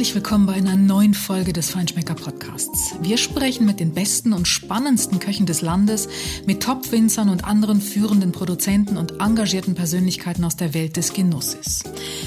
Herzlich 0.00 0.14
willkommen 0.14 0.46
bei 0.46 0.54
einer 0.54 0.76
neuen 0.76 1.12
Folge 1.12 1.52
des 1.52 1.68
Feinschmecker 1.68 2.14
Podcasts. 2.14 2.94
Wir 3.02 3.18
sprechen 3.18 3.66
mit 3.66 3.80
den 3.80 3.92
besten 3.92 4.32
und 4.32 4.48
spannendsten 4.48 5.18
Köchen 5.18 5.44
des 5.44 5.60
Landes, 5.60 6.08
mit 6.46 6.62
Top-Winzern 6.62 7.28
und 7.28 7.44
anderen 7.44 7.82
führenden 7.82 8.32
Produzenten 8.32 8.96
und 8.96 9.20
engagierten 9.20 9.74
Persönlichkeiten 9.74 10.42
aus 10.42 10.56
der 10.56 10.72
Welt 10.72 10.96
des 10.96 11.12
Genusses. 11.12 11.82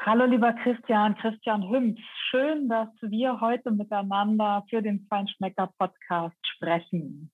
Hallo 0.05 0.25
lieber 0.25 0.53
Christian, 0.63 1.17
Christian 1.17 1.69
Hümpf. 1.71 2.01
Schön, 2.31 2.69
dass 2.69 2.89
wir 3.01 3.41
heute 3.41 3.71
miteinander 3.71 4.65
für 4.69 4.83
den 4.83 5.07
Feinschmecker 5.09 5.71
Podcast 5.79 6.37
sprechen. 6.43 7.31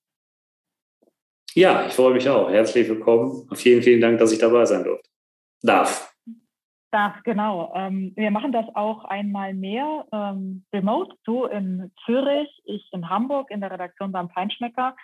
Ja, 1.54 1.86
ich 1.86 1.94
freue 1.94 2.12
mich 2.12 2.28
auch. 2.28 2.50
Herzlich 2.50 2.86
willkommen. 2.86 3.48
Vielen, 3.54 3.82
vielen 3.82 4.02
Dank, 4.02 4.18
dass 4.18 4.30
ich 4.30 4.38
dabei 4.38 4.66
sein 4.66 4.84
durfte. 4.84 5.08
Darf. 5.62 6.14
Darf, 6.90 7.22
genau. 7.24 7.72
Ähm, 7.74 8.12
wir 8.14 8.30
machen 8.30 8.52
das 8.52 8.66
auch 8.74 9.04
einmal 9.06 9.54
mehr 9.54 10.06
ähm, 10.12 10.64
remote. 10.72 11.16
Du 11.24 11.46
in 11.46 11.90
Zürich, 12.04 12.48
ich 12.64 12.86
in 12.92 13.08
Hamburg 13.08 13.50
in 13.50 13.60
der 13.60 13.70
Redaktion 13.70 14.12
beim 14.12 14.28
Feinschmecker. 14.28 14.94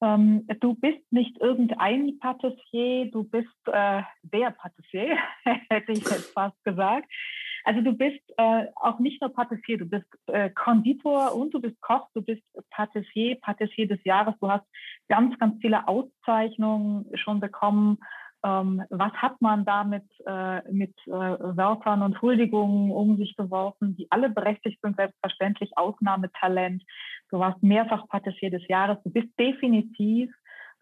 Ähm, 0.00 0.46
du 0.60 0.74
bist 0.74 1.00
nicht 1.10 1.38
irgendein 1.40 2.18
Patissier, 2.18 3.10
du 3.10 3.24
bist 3.24 3.48
äh, 3.66 4.02
der 4.22 4.50
Patissier, 4.50 5.16
hätte 5.70 5.92
ich 5.92 6.04
jetzt 6.04 6.32
fast 6.32 6.62
gesagt. 6.64 7.10
Also 7.64 7.80
du 7.80 7.92
bist 7.92 8.22
äh, 8.36 8.66
auch 8.76 8.98
nicht 8.98 9.20
nur 9.20 9.32
Patissier, 9.32 9.78
du 9.78 9.86
bist 9.86 10.06
äh, 10.26 10.50
Konditor 10.50 11.34
und 11.34 11.52
du 11.52 11.60
bist 11.60 11.80
Koch, 11.80 12.08
du 12.14 12.22
bist 12.22 12.42
Patissier, 12.70 13.36
Patissier 13.40 13.88
des 13.88 14.02
Jahres. 14.04 14.34
Du 14.40 14.48
hast 14.48 14.64
ganz, 15.08 15.38
ganz 15.38 15.60
viele 15.60 15.86
Auszeichnungen 15.88 17.06
schon 17.16 17.40
bekommen 17.40 17.98
ähm, 18.44 18.82
was 18.90 19.12
hat 19.12 19.40
man 19.40 19.64
da 19.64 19.84
mit, 19.84 20.04
äh, 20.26 20.60
mit 20.70 20.94
äh, 21.06 21.10
Wörtern 21.10 22.02
und 22.02 22.20
Huldigungen 22.22 22.90
um 22.90 23.16
sich 23.16 23.34
geworfen, 23.36 23.96
die 23.96 24.06
alle 24.10 24.30
berechtigt 24.30 24.78
sind, 24.82 24.96
selbstverständlich 24.96 25.70
Ausnahmetalent. 25.76 26.82
Du 27.30 27.38
warst 27.38 27.62
mehrfach 27.62 28.06
Patissier 28.08 28.50
des 28.50 28.66
Jahres. 28.68 28.98
Du 29.02 29.10
bist 29.10 29.28
definitiv 29.38 30.30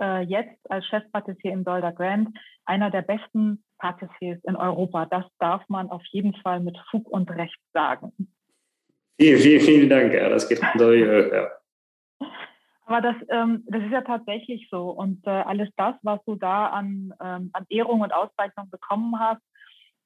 äh, 0.00 0.22
jetzt 0.22 0.58
als 0.70 0.86
Chefpatissier 0.86 1.52
im 1.52 1.64
Dolder 1.64 1.92
Grand 1.92 2.36
einer 2.66 2.90
der 2.90 3.02
besten 3.02 3.62
Patissiers 3.78 4.38
in 4.44 4.56
Europa. 4.56 5.06
Das 5.06 5.24
darf 5.38 5.62
man 5.68 5.90
auf 5.90 6.04
jeden 6.10 6.34
Fall 6.34 6.60
mit 6.60 6.76
Fug 6.90 7.08
und 7.08 7.30
Recht 7.30 7.58
sagen. 7.72 8.12
Vielen, 9.18 9.38
vielen, 9.38 9.60
vielen 9.60 9.88
Dank. 9.88 10.12
Ja, 10.12 10.28
das 10.28 10.48
geht 10.48 10.60
durch. 10.76 11.00
Ja. 11.32 11.48
Aber 12.86 13.00
das, 13.00 13.16
ähm, 13.28 13.64
das 13.66 13.82
ist 13.82 13.90
ja 13.90 14.02
tatsächlich 14.02 14.68
so. 14.70 14.90
Und 14.90 15.26
äh, 15.26 15.30
alles 15.30 15.68
das, 15.76 15.94
was 16.02 16.20
du 16.24 16.36
da 16.36 16.68
an, 16.68 17.12
ähm, 17.22 17.50
an 17.52 17.66
Ehrung 17.68 18.00
und 18.00 18.14
Auszeichnung 18.14 18.70
bekommen 18.70 19.18
hast, 19.18 19.42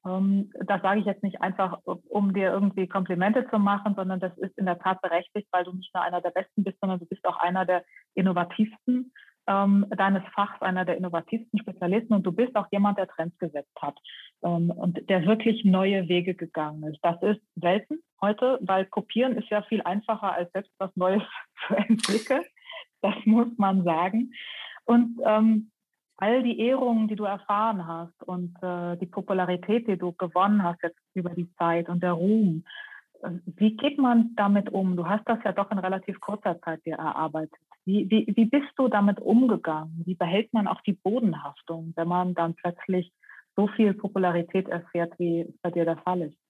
ähm, 0.05 0.51
das 0.65 0.81
sage 0.81 0.99
ich 0.99 1.05
jetzt 1.05 1.21
nicht 1.21 1.41
einfach, 1.41 1.79
um 1.83 2.33
dir 2.33 2.51
irgendwie 2.51 2.87
Komplimente 2.87 3.47
zu 3.49 3.59
machen, 3.59 3.93
sondern 3.95 4.19
das 4.19 4.35
ist 4.39 4.57
in 4.57 4.65
der 4.65 4.79
Tat 4.79 4.99
berechtigt, 5.01 5.47
weil 5.51 5.63
du 5.63 5.73
nicht 5.73 5.93
nur 5.93 6.03
einer 6.03 6.21
der 6.21 6.31
Besten 6.31 6.63
bist, 6.63 6.79
sondern 6.81 6.99
du 6.99 7.05
bist 7.05 7.23
auch 7.25 7.37
einer 7.37 7.65
der 7.65 7.83
innovativsten 8.15 9.13
ähm, 9.47 9.85
deines 9.95 10.23
Fachs, 10.33 10.61
einer 10.61 10.85
der 10.85 10.97
innovativsten 10.97 11.59
Spezialisten 11.59 12.13
und 12.13 12.23
du 12.23 12.31
bist 12.31 12.55
auch 12.55 12.67
jemand, 12.71 12.97
der 12.97 13.07
Trends 13.07 13.37
gesetzt 13.37 13.75
hat 13.79 13.97
ähm, 14.43 14.71
und 14.71 15.07
der 15.09 15.25
wirklich 15.25 15.65
neue 15.65 16.07
Wege 16.07 16.35
gegangen 16.35 16.83
ist. 16.83 16.99
Das 17.01 17.21
ist 17.21 17.41
selten 17.55 17.99
heute, 18.21 18.59
weil 18.61 18.85
kopieren 18.85 19.35
ist 19.35 19.49
ja 19.49 19.61
viel 19.63 19.81
einfacher, 19.81 20.33
als 20.33 20.51
selbst 20.51 20.71
was 20.77 20.95
Neues 20.95 21.23
zu 21.67 21.75
entwickeln. 21.75 22.43
Das 23.01 23.15
muss 23.25 23.47
man 23.57 23.83
sagen. 23.83 24.33
Und 24.85 25.19
ähm, 25.25 25.71
all 26.17 26.43
die 26.43 26.59
Ehrungen, 26.59 27.07
die 27.07 27.15
du 27.15 27.23
erfahren 27.23 27.87
hast 27.87 28.23
und 28.23 28.55
äh, 28.61 28.95
die 28.97 29.07
Popularität, 29.07 29.87
die 29.87 29.97
du 29.97 30.13
gewonnen 30.13 30.63
hast 30.63 30.81
jetzt 30.83 30.99
über 31.13 31.31
die 31.31 31.51
Zeit 31.55 31.89
und 31.89 32.03
der 32.03 32.13
Ruhm, 32.13 32.63
äh, 33.23 33.31
wie 33.45 33.75
geht 33.75 33.97
man 33.97 34.35
damit 34.35 34.69
um? 34.69 34.95
Du 34.95 35.07
hast 35.07 35.27
das 35.27 35.39
ja 35.43 35.51
doch 35.51 35.71
in 35.71 35.79
relativ 35.79 36.19
kurzer 36.19 36.61
Zeit 36.61 36.85
dir 36.85 36.95
erarbeitet. 36.95 37.59
Wie, 37.85 38.09
wie, 38.09 38.31
wie 38.35 38.45
bist 38.45 38.71
du 38.75 38.87
damit 38.87 39.19
umgegangen? 39.19 40.03
Wie 40.05 40.15
behält 40.15 40.53
man 40.53 40.67
auch 40.67 40.81
die 40.81 40.93
Bodenhaftung, 40.93 41.93
wenn 41.95 42.07
man 42.07 42.35
dann 42.35 42.53
plötzlich 42.53 43.11
so 43.55 43.67
viel 43.67 43.93
Popularität 43.93 44.67
erfährt, 44.69 45.17
wie 45.17 45.51
bei 45.63 45.71
dir 45.71 45.85
der 45.85 45.97
Fall 45.97 46.21
ist? 46.21 46.40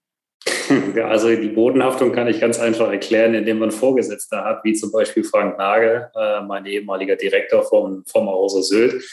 Also 1.04 1.30
die 1.30 1.50
Bodenhaftung 1.50 2.12
kann 2.12 2.28
ich 2.28 2.40
ganz 2.40 2.60
einfach 2.60 2.90
erklären, 2.90 3.34
indem 3.34 3.60
man 3.60 3.72
Vorgesetzte 3.72 4.44
hat, 4.44 4.64
wie 4.64 4.74
zum 4.74 4.92
Beispiel 4.92 5.24
Frank 5.24 5.58
Nagel, 5.58 6.10
äh, 6.16 6.42
mein 6.42 6.66
ehemaliger 6.66 7.16
Direktor 7.16 7.64
vom, 7.64 8.04
vom 8.06 8.28
Hause 8.28 8.64
Sylt. 8.64 9.04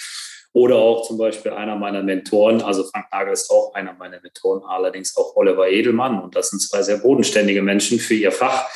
Oder 0.55 0.77
auch 0.77 1.07
zum 1.07 1.19
Beispiel 1.19 1.53
einer 1.53 1.77
meiner 1.77 2.03
Mentoren, 2.03 2.63
also 2.63 2.83
Frank 2.85 3.07
Nagel 3.13 3.35
ist 3.35 3.51
auch 3.51 3.75
einer 3.75 3.93
meiner 3.93 4.21
Mentoren, 4.21 4.63
allerdings 4.65 5.17
auch 5.17 5.37
Oliver 5.37 5.69
Edelmann. 5.69 6.23
Und 6.23 6.35
das 6.35 6.51
sind 6.51 6.61
zwei 6.61 6.83
sehr 6.83 6.99
bodenständige 6.99 7.63
Menschen 7.63 7.99
für 7.99 8.15
ihr 8.15 8.33
Fach. 8.33 8.66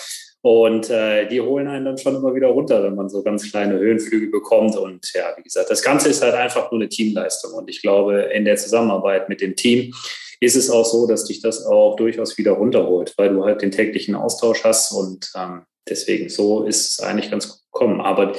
Und 0.42 0.90
äh, 0.90 1.28
die 1.28 1.40
holen 1.40 1.68
einen 1.68 1.84
dann 1.84 1.98
schon 1.98 2.16
immer 2.16 2.34
wieder 2.34 2.48
runter, 2.48 2.82
wenn 2.82 2.96
man 2.96 3.08
so 3.08 3.22
ganz 3.22 3.48
kleine 3.48 3.78
Höhenflüge 3.78 4.26
bekommt. 4.26 4.76
Und 4.76 5.12
ja, 5.14 5.32
wie 5.36 5.42
gesagt, 5.42 5.70
das 5.70 5.82
Ganze 5.82 6.08
ist 6.08 6.22
halt 6.22 6.34
einfach 6.34 6.70
nur 6.70 6.80
eine 6.80 6.88
Teamleistung. 6.88 7.54
Und 7.54 7.70
ich 7.70 7.80
glaube, 7.80 8.22
in 8.34 8.44
der 8.44 8.56
Zusammenarbeit 8.56 9.28
mit 9.28 9.40
dem 9.40 9.56
Team 9.56 9.94
ist 10.42 10.56
es 10.56 10.70
auch 10.70 10.84
so, 10.84 11.06
dass 11.06 11.24
dich 11.24 11.40
das 11.40 11.64
auch 11.64 11.94
durchaus 11.94 12.36
wieder 12.36 12.52
runterholt, 12.52 13.14
weil 13.16 13.28
du 13.28 13.44
halt 13.44 13.62
den 13.62 13.70
täglichen 13.70 14.16
Austausch 14.16 14.64
hast 14.64 14.90
und 14.90 15.30
ähm, 15.36 15.62
deswegen 15.88 16.28
so 16.28 16.64
ist 16.64 16.90
es 16.90 17.00
eigentlich 17.00 17.30
ganz 17.30 17.48
gut 17.48 17.60
gekommen. 17.72 18.00
Aber 18.00 18.32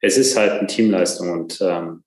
es 0.00 0.18
ist 0.18 0.36
halt 0.36 0.52
eine 0.52 0.66
Teamleistung 0.66 1.30
und 1.30 1.60
ähm, 1.60 2.02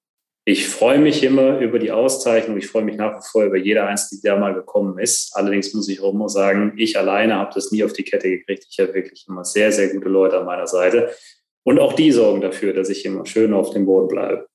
ich 0.45 0.67
freue 0.67 0.99
mich 0.99 1.23
immer 1.23 1.59
über 1.59 1.79
die 1.79 1.93
Auszeichnung. 1.93 2.57
Ich 2.57 2.67
freue 2.67 2.83
mich 2.83 2.97
nach 2.97 3.17
wie 3.17 3.25
vor 3.31 3.45
über 3.45 3.55
jede 3.55 3.85
einzelne, 3.85 4.19
die 4.19 4.27
da 4.27 4.37
mal 4.37 4.53
gekommen 4.53 4.99
ist. 4.99 5.33
Allerdings 5.37 5.73
muss 5.73 5.87
ich 5.87 6.01
auch 6.01 6.13
immer 6.13 6.27
sagen, 6.27 6.73
ich 6.75 6.99
alleine 6.99 7.35
habe 7.35 7.51
das 7.55 7.71
nie 7.71 7.81
auf 7.81 7.93
die 7.93 8.03
Kette 8.03 8.29
gekriegt. 8.29 8.65
Ich 8.69 8.77
habe 8.79 8.93
wirklich 8.93 9.25
immer 9.29 9.45
sehr, 9.45 9.71
sehr 9.71 9.87
gute 9.87 10.09
Leute 10.09 10.39
an 10.39 10.45
meiner 10.45 10.67
Seite. 10.67 11.11
Und 11.63 11.79
auch 11.79 11.93
die 11.93 12.11
sorgen 12.11 12.41
dafür, 12.41 12.73
dass 12.73 12.89
ich 12.89 13.05
immer 13.05 13.25
schön 13.25 13.53
auf 13.53 13.69
dem 13.69 13.85
Boden 13.85 14.09
bleibe. 14.09 14.49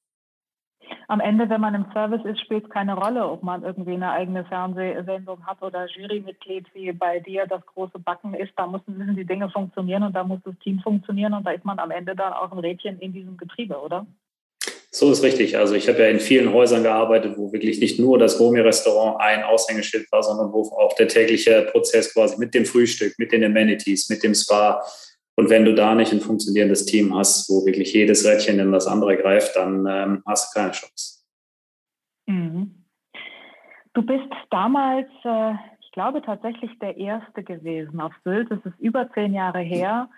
Am 1.08 1.20
Ende, 1.20 1.49
wenn 1.49 1.61
man 1.61 1.75
im 1.75 1.87
Service 1.93 2.25
ist, 2.25 2.40
spielt 2.40 2.64
es 2.64 2.70
keine 2.70 2.94
Rolle, 2.94 3.26
ob 3.26 3.43
man 3.43 3.62
irgendwie 3.62 3.94
eine 3.94 4.11
eigene 4.11 4.44
Fernsehsendung 4.44 5.44
hat 5.46 5.62
oder 5.62 5.87
Jurymitglied 5.87 6.67
wie 6.75 6.93
bei 6.93 7.20
dir 7.20 7.46
das 7.46 7.64
große 7.67 7.99
Backen 7.99 8.35
ist. 8.35 8.52
Da 8.56 8.67
müssen, 8.67 8.99
müssen 8.99 9.17
die 9.17 9.26
Dinge 9.26 9.49
funktionieren 9.50 10.02
und 10.02 10.14
da 10.14 10.25
muss 10.25 10.40
das 10.44 10.58
Team 10.62 10.81
funktionieren 10.81 11.35
und 11.35 11.46
da 11.46 11.52
ist 11.52 11.64
man 11.64 11.79
am 11.79 11.90
Ende 11.90 12.14
dann 12.14 12.32
auch 12.32 12.52
ein 12.52 12.58
Rädchen 12.58 12.99
in 12.99 13.12
diesem 13.12 13.37
Getriebe, 13.37 13.79
oder? 13.79 14.06
So 14.90 15.12
ist 15.12 15.23
richtig. 15.23 15.56
Also 15.56 15.75
ich 15.75 15.87
habe 15.88 16.00
ja 16.00 16.08
in 16.08 16.19
vielen 16.19 16.52
Häusern 16.52 16.82
gearbeitet, 16.82 17.37
wo 17.37 17.52
wirklich 17.52 17.79
nicht 17.79 17.99
nur 17.99 18.19
das 18.19 18.38
Gourmet-Restaurant 18.38 19.20
ein 19.20 19.44
Aushängeschild 19.44 20.11
war, 20.11 20.23
sondern 20.23 20.52
wo 20.52 20.62
auch 20.76 20.94
der 20.94 21.08
tägliche 21.08 21.69
Prozess 21.70 22.12
quasi 22.14 22.38
mit 22.38 22.55
dem 22.55 22.64
Frühstück, 22.64 23.14
mit 23.19 23.31
den 23.32 23.44
Amenities, 23.44 24.08
mit 24.08 24.23
dem 24.23 24.35
Spa. 24.35 24.82
Und 25.38 25.50
wenn 25.50 25.64
du 25.64 25.73
da 25.73 25.94
nicht 25.94 26.12
ein 26.12 26.20
funktionierendes 26.20 26.85
Team 26.85 27.17
hast, 27.17 27.49
wo 27.49 27.64
wirklich 27.64 27.93
jedes 27.94 28.26
Rädchen 28.26 28.58
in 28.58 28.73
das 28.73 28.88
andere 28.88 29.17
greift, 29.17 29.55
dann 29.55 29.87
ähm, 29.88 30.23
hast 30.26 30.52
du 30.52 30.58
keine 30.58 30.73
Chance. 30.73 31.25
Mhm. 32.26 32.85
Du 33.94 34.02
bist 34.02 34.29
damals, 34.50 35.08
äh, 35.23 35.52
ich 35.81 35.93
glaube 35.93 36.23
tatsächlich 36.23 36.76
der 36.81 36.96
Erste 36.96 37.44
gewesen 37.44 38.00
auf 38.00 38.12
Sylt. 38.25 38.50
Das 38.50 38.58
ist 38.64 38.79
über 38.81 39.08
zehn 39.12 39.32
Jahre 39.32 39.61
her 39.61 40.08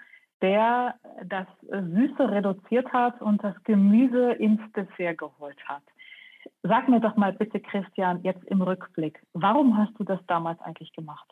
der 0.43 0.95
das 1.27 1.47
Süße 1.61 2.31
reduziert 2.31 2.91
hat 2.95 3.21
und 3.21 3.45
das 3.45 3.55
Gemüse 3.65 4.33
ins 4.33 4.61
Dessert 4.73 5.19
geholt 5.19 5.59
hat. 5.67 5.83
Sag 6.63 6.89
mir 6.89 7.01
doch 7.01 7.17
mal 7.17 7.35
bitte, 7.35 7.61
Christian, 7.61 8.23
jetzt 8.23 8.43
im 8.45 8.63
Rückblick, 8.63 9.21
warum 9.35 9.77
hast 9.77 9.93
du 9.99 10.05
das 10.05 10.21
damals 10.29 10.59
eigentlich 10.63 10.93
gemacht? 10.95 11.31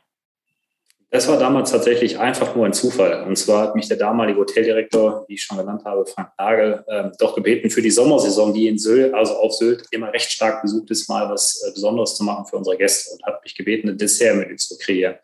Das 1.10 1.26
war 1.26 1.38
damals 1.38 1.70
tatsächlich 1.70 2.18
einfach 2.18 2.54
nur 2.54 2.66
ein 2.66 2.74
Zufall. 2.74 3.24
Und 3.24 3.36
zwar 3.36 3.62
hat 3.62 3.74
mich 3.74 3.88
der 3.88 3.96
damalige 3.96 4.40
Hoteldirektor, 4.40 5.24
wie 5.26 5.34
ich 5.34 5.42
schon 5.42 5.56
genannt 5.56 5.82
habe, 5.86 6.04
Frank 6.04 6.32
Nagel, 6.38 6.84
äh, 6.86 7.04
doch 7.18 7.34
gebeten, 7.34 7.70
für 7.70 7.80
die 7.80 7.90
Sommersaison, 7.90 8.52
die 8.52 8.68
in 8.68 8.78
Sylt, 8.78 9.14
also 9.14 9.34
auf 9.34 9.54
Sylt, 9.54 9.84
immer 9.90 10.12
recht 10.12 10.30
stark 10.30 10.60
besucht 10.60 10.90
ist, 10.90 11.08
mal 11.08 11.30
was 11.30 11.64
äh, 11.66 11.72
Besonderes 11.72 12.14
zu 12.14 12.24
machen 12.24 12.44
für 12.44 12.56
unsere 12.56 12.76
Gäste 12.76 13.14
und 13.14 13.24
hat 13.24 13.42
mich 13.42 13.54
gebeten, 13.54 13.88
ein 13.88 13.96
Dessertmenü 13.96 14.56
zu 14.56 14.76
kreieren. 14.76 15.14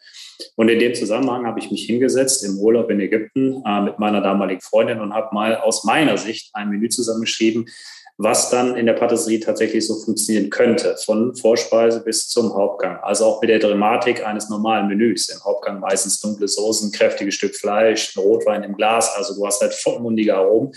Und 0.57 0.71
in 0.71 0.79
dem 0.79 0.95
Zusammenhang 0.95 1.47
habe 1.47 1.61
ich 1.61 1.71
mich 1.71 1.85
hingesetzt 1.85 2.45
im 2.45 2.59
Urlaub 2.59 2.91
in 2.91 3.01
Ägypten 3.01 3.63
äh, 3.67 3.83
mit 3.83 3.99
meiner 3.99 4.23
damaligen 4.23 4.63
Freundin 4.63 5.01
und 5.01 5.13
habe 5.13 5.35
mal 5.35 5.57
aus 5.59 5.85
meiner 5.85 6.17
Sicht 6.17 6.49
ein 6.55 6.71
Menü 6.71 6.89
zusammengeschrieben, 6.89 7.67
was 8.17 8.51
dann 8.51 8.77
in 8.77 8.87
der 8.87 8.93
Patisserie 8.93 9.41
tatsächlich 9.41 9.87
so 9.87 9.97
funktionieren 9.97 10.49
könnte, 10.49 10.97
von 11.05 11.35
Vorspeise 11.35 12.01
bis 12.01 12.29
zum 12.29 12.55
Hauptgang. 12.55 12.99
Also 13.03 13.25
auch 13.25 13.41
mit 13.41 13.51
der 13.51 13.59
Dramatik 13.59 14.25
eines 14.25 14.49
normalen 14.49 14.87
Menüs. 14.87 15.29
Im 15.31 15.43
Hauptgang 15.43 15.81
meistens 15.81 16.21
dunkle 16.21 16.47
Soßen, 16.47 16.93
kräftiges 16.93 17.35
Stück 17.35 17.57
Fleisch, 17.57 18.17
ein 18.17 18.21
Rotwein 18.21 18.63
im 18.63 18.77
Glas. 18.77 19.15
Also 19.17 19.35
du 19.35 19.45
hast 19.45 19.61
halt 19.61 19.75
vollmundige 19.75 20.37
Aromen. 20.37 20.73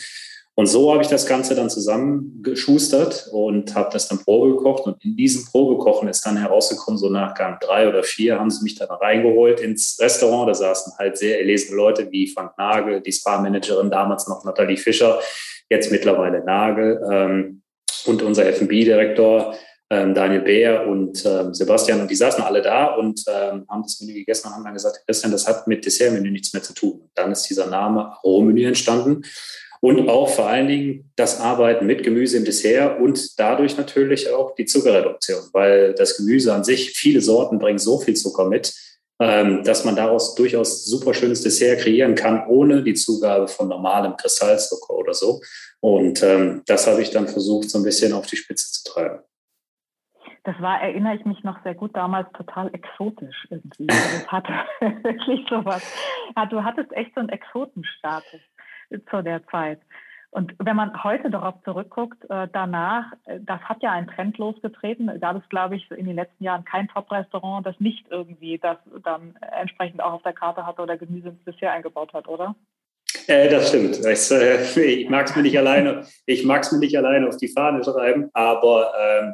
Und 0.60 0.66
so 0.66 0.92
habe 0.92 1.04
ich 1.04 1.08
das 1.08 1.28
Ganze 1.28 1.54
dann 1.54 1.70
zusammengeschustert 1.70 3.30
und 3.32 3.76
habe 3.76 3.92
das 3.94 4.08
dann 4.08 4.18
Probe 4.18 4.56
gekocht. 4.56 4.88
Und 4.88 5.06
in 5.06 5.16
diesem 5.16 5.46
Probekochen 5.46 6.08
ist 6.08 6.26
dann 6.26 6.36
herausgekommen, 6.38 6.98
so 6.98 7.10
nach 7.10 7.36
Gang 7.36 7.60
drei 7.60 7.88
oder 7.88 8.02
vier 8.02 8.40
haben 8.40 8.50
sie 8.50 8.64
mich 8.64 8.74
dann 8.74 8.90
reingeholt 8.90 9.60
ins 9.60 10.00
Restaurant. 10.02 10.50
Da 10.50 10.56
saßen 10.56 10.94
halt 10.98 11.20
sehr 11.20 11.38
erlesene 11.38 11.78
Leute 11.78 12.12
wie 12.12 12.28
Frank 12.28 12.58
Nagel, 12.58 13.02
die 13.02 13.12
Spa-Managerin, 13.12 13.92
damals 13.92 14.28
noch 14.28 14.44
Nathalie 14.46 14.78
Fischer, 14.78 15.20
jetzt 15.70 15.92
mittlerweile 15.92 16.44
Nagel 16.44 17.02
ähm, 17.12 17.62
und 18.06 18.22
unser 18.22 18.48
F&B-Direktor 18.48 19.56
ähm, 19.90 20.14
Daniel 20.14 20.42
Beer 20.42 20.88
und 20.88 21.26
ähm, 21.26 21.54
Sebastian. 21.54 22.02
Und 22.02 22.12
die 22.12 22.16
saßen 22.16 22.44
alle 22.44 22.62
da 22.62 22.88
und 22.96 23.24
ähm, 23.28 23.66
haben 23.70 23.84
das 23.84 24.00
Menü 24.02 24.14
gegessen 24.14 24.48
und 24.48 24.54
haben 24.54 24.64
dann 24.64 24.74
gesagt, 24.74 25.02
Christian, 25.06 25.32
das 25.32 25.48
hat 25.48 25.68
mit 25.68 25.86
Dessertmenü 25.86 26.30
nichts 26.30 26.54
mehr 26.54 26.64
zu 26.64 26.74
tun. 26.74 27.02
Und 27.02 27.12
dann 27.16 27.32
ist 27.32 27.44
dieser 27.44 27.68
Name 27.68 28.14
Rohmenü 28.24 28.66
entstanden. 28.66 29.24
Und 29.80 30.10
auch 30.10 30.30
vor 30.30 30.48
allen 30.48 30.68
Dingen 30.68 31.12
das 31.16 31.40
Arbeiten 31.40 31.86
mit 31.86 32.04
Gemüse 32.04 32.38
im 32.38 32.46
Dessert 32.46 33.00
und 33.00 33.40
dadurch 33.40 33.78
natürlich 33.78 34.30
auch 34.32 34.56
die 34.56 34.66
Zuckerreduktion, 34.66 35.40
weil 35.54 35.94
das 35.94 36.18
Gemüse 36.18 36.54
an 36.54 36.64
sich, 36.64 36.92
viele 36.92 37.22
Sorten 37.22 37.60
bringen 37.60 37.78
so 37.78 38.00
viel 38.00 38.16
Zucker 38.16 38.50
mit, 38.50 38.74
ähm, 39.20 39.64
dass 39.64 39.84
man 39.84 39.96
daraus 39.96 40.36
durchaus 40.36 40.86
super 40.86 41.14
schönes 41.14 41.42
Dessert 41.42 41.80
kreieren 41.80 42.16
kann, 42.16 42.46
ohne 42.48 42.84
die 42.84 42.94
Zugabe 42.94 43.48
von 43.48 43.68
normalem 43.68 44.16
Kristallzucker 44.16 44.94
oder 44.94 45.14
so. 45.14 45.42
Und 45.80 46.22
ähm, 46.24 46.64
das 46.68 46.88
habe 46.88 47.02
ich 47.02 47.12
dann 47.12 47.28
versucht, 47.28 47.70
so 47.70 47.80
ein 47.80 47.84
bisschen 47.84 48.14
auf 48.14 48.28
die 48.28 48.38
Spitze 48.38 48.72
zu 48.72 48.92
treiben. 48.92 49.20
Das 50.44 50.56
war, 50.62 50.82
erinnere 50.82 51.16
ich 51.16 51.26
mich 51.26 51.44
noch 51.44 51.62
sehr 51.64 51.76
gut, 51.76 51.94
damals 51.96 52.32
total 52.32 52.74
exotisch 52.74 53.48
irgendwie. 53.50 53.88
Also 53.92 54.18
es 54.18 54.28
hatte 54.32 54.54
wirklich 55.04 55.46
sowas. 55.50 55.84
Ja, 56.36 56.46
du 56.46 56.64
hattest 56.64 56.92
echt 56.94 57.14
so 57.16 57.20
einen 57.20 57.30
Exotenstatus 57.30 58.40
zu 59.10 59.22
der 59.24 59.46
Zeit. 59.48 59.82
Und 60.30 60.54
wenn 60.60 60.76
man 60.76 61.04
heute 61.04 61.30
darauf 61.30 61.56
zurückguckt, 61.64 62.30
äh, 62.30 62.48
danach, 62.52 63.14
äh, 63.26 63.40
das 63.42 63.62
hat 63.62 63.82
ja 63.82 63.92
einen 63.92 64.08
Trend 64.08 64.38
losgetreten. 64.38 65.20
Gab 65.20 65.38
es, 65.38 65.50
glaube 65.50 65.78
ich, 65.78 65.90
in 65.92 66.06
den 66.06 66.16
letzten 66.16 66.44
Jahren 66.44 66.66
kein 66.66 66.88
Top-Restaurant, 66.90 67.66
das 67.66 67.80
nicht 67.80 68.06
irgendwie 68.10 68.58
das 68.58 68.78
dann 69.04 69.36
entsprechend 69.60 70.02
auch 70.02 70.14
auf 70.14 70.24
der 70.24 70.34
Karte 70.34 70.66
hatte 70.66 70.82
oder 70.82 70.98
Gemüse 70.98 71.30
ins 71.30 71.44
Dessert 71.46 71.74
eingebaut 71.74 72.14
hat, 72.14 72.28
oder? 72.28 72.56
Äh, 73.28 73.50
das 73.50 73.70
stimmt. 73.70 74.04
Das, 74.04 74.32
äh, 74.32 74.80
ich 74.80 75.10
mag 75.10 75.28
es 75.28 75.36
mir 75.36 75.42
nicht 75.42 75.58
alleine. 75.58 76.06
Mir 76.28 76.80
nicht 76.80 76.98
alleine 76.98 77.28
auf 77.28 77.38
die 77.38 77.48
Fahne 77.48 77.84
schreiben, 77.84 78.30
aber 78.34 78.92
ähm, 79.00 79.34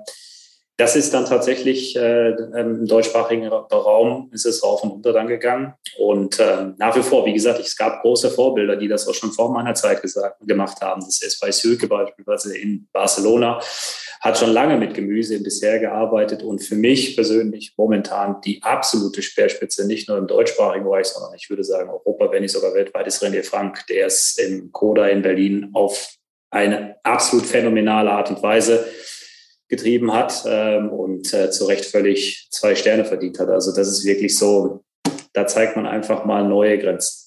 das 0.78 0.96
ist 0.96 1.14
dann 1.14 1.26
tatsächlich 1.26 1.96
äh, 1.96 2.32
im 2.32 2.88
deutschsprachigen 2.88 3.48
Raum 3.48 4.30
ist 4.34 4.46
es 4.46 4.64
rauf 4.64 4.84
und 4.84 4.90
runter 4.90 5.14
dann 5.14 5.28
gegangen. 5.28 5.74
Und 6.00 6.40
äh, 6.40 6.72
nach 6.78 6.96
wie 6.96 7.04
vor, 7.04 7.26
wie 7.28 7.34
gesagt, 7.34 7.60
es 7.60 7.78
gab 7.78 8.02
große 8.02 8.32
Vorbilder, 8.32 8.76
die 8.76 8.88
das 8.88 9.08
auch 9.08 9.14
schon 9.14 9.32
vor 9.32 9.52
meiner 9.52 9.76
Zeit 9.76 10.02
gesagt, 10.02 10.38
gemacht 10.48 10.82
haben. 10.82 11.02
Das 11.02 11.22
ist 11.22 11.40
bei 11.40 11.52
Sülke 11.52 11.88
beispielsweise 11.88 12.58
in 12.58 12.88
Barcelona, 12.92 13.62
hat 14.22 14.38
schon 14.40 14.52
lange 14.52 14.78
mit 14.78 14.96
Gemüse 14.96 15.44
Dessert 15.44 15.82
gearbeitet 15.82 16.42
und 16.42 16.60
für 16.60 16.76
mich 16.76 17.16
persönlich 17.16 17.74
momentan 17.78 18.42
die 18.42 18.64
absolute 18.64 19.22
Speerspitze, 19.22 19.86
nicht 19.86 20.10
nur 20.10 20.18
im 20.18 20.28
deutschsprachigen 20.28 20.86
Bereich, 20.86 21.08
sondern 21.08 21.36
ich 21.36 21.50
würde 21.52 21.64
sagen 21.64 21.92
Europa, 21.92 22.32
wenn 22.32 22.42
nicht 22.42 22.54
sogar 22.54 22.74
weltweit, 22.74 23.06
ist 23.06 23.22
René 23.22 23.44
Frank, 23.44 23.86
der 23.88 24.08
es 24.08 24.38
im 24.40 24.72
Koda 24.72 25.08
in 25.08 25.22
Berlin 25.22 25.70
auf 25.74 26.16
eine 26.50 26.96
absolut 27.04 27.46
phänomenale 27.46 28.12
Art 28.12 28.30
und 28.30 28.42
Weise 28.42 28.86
getrieben 29.70 30.14
hat 30.14 30.44
ähm, 30.48 30.90
und 30.90 31.34
äh, 31.34 31.50
zu 31.50 31.66
Recht 31.66 31.86
völlig 31.86 32.48
zwei 32.52 32.76
Sterne 32.76 33.06
verdient 33.06 33.40
hat. 33.40 33.50
Also 33.50 33.76
das 33.76 33.88
ist 33.88 34.06
wirklich 34.06 34.38
so, 34.38 34.84
da 35.34 35.48
zeigt 35.48 35.76
man 35.76 35.86
einfach 35.86 36.26
mal 36.26 36.48
neue 36.48 36.78
Grenzen. 36.78 37.24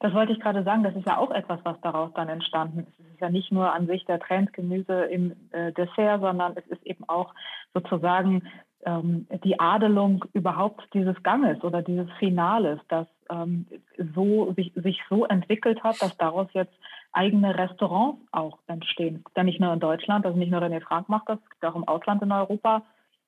Das 0.00 0.12
wollte 0.14 0.32
ich 0.32 0.40
gerade 0.40 0.64
sagen, 0.64 0.82
das 0.82 0.96
ist 0.96 1.06
ja 1.06 1.16
auch 1.16 1.30
etwas, 1.30 1.60
was 1.62 1.80
daraus 1.80 2.10
dann 2.14 2.28
entstanden 2.28 2.80
ist. 2.80 2.98
Es 2.98 3.12
ist 3.12 3.20
ja 3.20 3.30
nicht 3.30 3.52
nur 3.52 3.72
an 3.72 3.86
sich 3.86 4.04
der 4.04 4.18
Trend 4.18 4.52
Gemüse 4.52 5.04
im 5.04 5.32
äh, 5.52 5.72
Dessert, 5.72 6.20
sondern 6.20 6.56
es 6.56 6.66
ist 6.66 6.84
eben 6.84 7.08
auch 7.08 7.32
sozusagen 7.72 8.42
ähm, 8.84 9.26
die 9.44 9.60
Adelung 9.60 10.24
überhaupt 10.32 10.82
dieses 10.92 11.20
Ganges 11.22 11.62
oder 11.62 11.82
dieses 11.82 12.10
Finales, 12.18 12.80
das 12.88 13.06
ähm, 13.30 13.66
so, 14.14 14.52
sich, 14.54 14.72
sich 14.74 15.00
so 15.08 15.24
entwickelt 15.24 15.82
hat, 15.84 16.02
dass 16.02 16.16
daraus 16.16 16.48
jetzt 16.52 16.74
eigene 17.12 17.56
Restaurants 17.56 18.20
auch 18.32 18.58
entstehen. 18.66 19.24
Denn 19.36 19.46
nicht 19.46 19.60
nur 19.60 19.72
in 19.72 19.80
Deutschland, 19.80 20.24
also 20.26 20.38
nicht 20.38 20.50
nur 20.50 20.62
René 20.62 20.80
Frank 20.80 21.08
macht 21.08 21.28
das, 21.28 21.38
es 21.42 21.50
gibt 21.50 21.64
auch 21.64 21.76
im 21.76 21.86
Ausland 21.86 22.22
in 22.22 22.32
Europa 22.32 22.82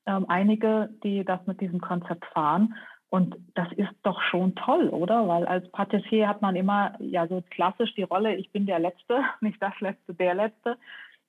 ähm, 0.06 0.26
einige, 0.28 0.90
die 1.02 1.24
das 1.24 1.46
mit 1.46 1.60
diesem 1.60 1.80
Konzept 1.80 2.24
fahren. 2.26 2.74
Und 3.10 3.36
das 3.54 3.70
ist 3.72 3.92
doch 4.02 4.20
schon 4.22 4.54
toll, 4.56 4.88
oder? 4.88 5.28
Weil 5.28 5.46
als 5.46 5.70
Patissier 5.70 6.26
hat 6.28 6.42
man 6.42 6.56
immer 6.56 6.94
ja 6.98 7.28
so 7.28 7.42
klassisch 7.50 7.94
die 7.94 8.02
Rolle, 8.02 8.34
ich 8.34 8.50
bin 8.50 8.66
der 8.66 8.80
Letzte, 8.80 9.22
nicht 9.40 9.62
das 9.62 9.78
Letzte, 9.80 10.14
der 10.14 10.34
Letzte. 10.34 10.76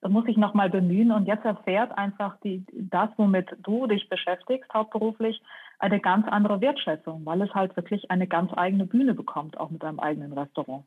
Das 0.01 0.11
muss 0.11 0.27
ich 0.27 0.37
nochmal 0.37 0.69
bemühen. 0.69 1.11
Und 1.11 1.27
jetzt 1.27 1.45
erfährt 1.45 1.97
einfach 1.97 2.37
die, 2.41 2.65
das, 2.73 3.09
womit 3.17 3.55
du 3.63 3.87
dich 3.87 4.09
beschäftigst, 4.09 4.73
hauptberuflich, 4.73 5.41
eine 5.79 5.99
ganz 5.99 6.27
andere 6.27 6.61
Wertschätzung, 6.61 7.25
weil 7.25 7.41
es 7.41 7.53
halt 7.53 7.75
wirklich 7.75 8.09
eine 8.09 8.27
ganz 8.27 8.51
eigene 8.55 8.85
Bühne 8.85 9.13
bekommt, 9.13 9.57
auch 9.57 9.69
mit 9.69 9.83
einem 9.83 9.99
eigenen 9.99 10.33
Restaurant. 10.33 10.85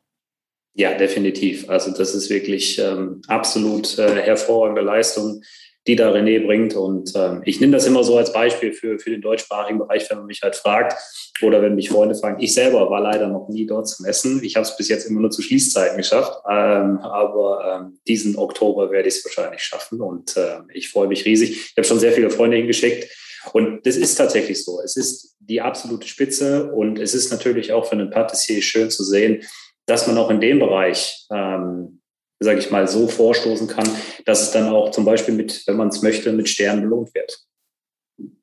Ja, 0.73 0.93
definitiv. 0.93 1.69
Also 1.69 1.91
das 1.91 2.15
ist 2.15 2.29
wirklich 2.29 2.79
ähm, 2.79 3.21
absolut 3.27 3.97
äh, 3.97 4.21
hervorragende 4.21 4.81
Leistung, 4.81 5.41
die 5.87 5.95
da 5.95 6.11
René 6.11 6.45
bringt. 6.45 6.75
Und 6.75 7.11
ähm, 7.15 7.41
ich 7.45 7.59
nehme 7.59 7.73
das 7.73 7.85
immer 7.85 8.03
so 8.03 8.17
als 8.17 8.31
Beispiel 8.31 8.71
für, 8.73 8.99
für 8.99 9.09
den 9.09 9.21
deutschsprachigen 9.21 9.79
Bereich, 9.79 10.09
wenn 10.09 10.19
man 10.19 10.27
mich 10.27 10.41
halt 10.41 10.55
fragt 10.55 10.95
oder 11.41 11.61
wenn 11.61 11.75
mich 11.75 11.89
Freunde 11.89 12.15
fragen. 12.15 12.41
Ich 12.41 12.53
selber 12.53 12.89
war 12.89 13.01
leider 13.01 13.27
noch 13.27 13.49
nie 13.49 13.65
dort 13.65 13.87
zum 13.87 14.05
Essen. 14.05 14.41
Ich 14.43 14.55
habe 14.55 14.65
es 14.65 14.77
bis 14.77 14.89
jetzt 14.89 15.05
immer 15.05 15.21
nur 15.21 15.31
zu 15.31 15.41
Schließzeiten 15.41 15.97
geschafft. 15.97 16.33
Ähm, 16.49 16.99
aber 16.99 17.81
ähm, 17.81 17.99
diesen 18.07 18.37
Oktober 18.37 18.91
werde 18.91 19.09
ich 19.09 19.15
es 19.15 19.25
wahrscheinlich 19.25 19.63
schaffen. 19.63 20.01
Und 20.01 20.37
äh, 20.37 20.59
ich 20.73 20.89
freue 20.89 21.07
mich 21.07 21.25
riesig. 21.25 21.51
Ich 21.51 21.73
habe 21.77 21.87
schon 21.87 21.99
sehr 21.99 22.13
viele 22.13 22.29
Freunde 22.29 22.57
hingeschickt. 22.57 23.09
Und 23.53 23.85
das 23.85 23.95
ist 23.95 24.15
tatsächlich 24.15 24.63
so. 24.63 24.81
Es 24.81 24.95
ist 24.95 25.35
die 25.39 25.61
absolute 25.61 26.07
Spitze 26.07 26.71
und 26.71 26.99
es 26.99 27.13
ist 27.15 27.31
natürlich 27.31 27.73
auch 27.73 27.85
für 27.85 27.93
einen 27.93 28.11
Patissier 28.11 28.61
schön 28.61 28.91
zu 28.91 29.03
sehen, 29.03 29.43
dass 29.89 30.07
man 30.07 30.17
auch 30.17 30.29
in 30.29 30.39
dem 30.39 30.59
Bereich, 30.59 31.25
ähm, 31.31 32.01
sage 32.39 32.59
ich 32.59 32.71
mal, 32.71 32.87
so 32.87 33.07
vorstoßen 33.07 33.67
kann, 33.67 33.87
dass 34.25 34.41
es 34.41 34.51
dann 34.51 34.69
auch 34.69 34.91
zum 34.91 35.05
Beispiel 35.05 35.33
mit, 35.33 35.63
wenn 35.67 35.77
man 35.77 35.89
es 35.89 36.01
möchte, 36.01 36.31
mit 36.31 36.47
Sternen 36.47 36.83
belohnt 36.83 37.13
wird. 37.13 37.39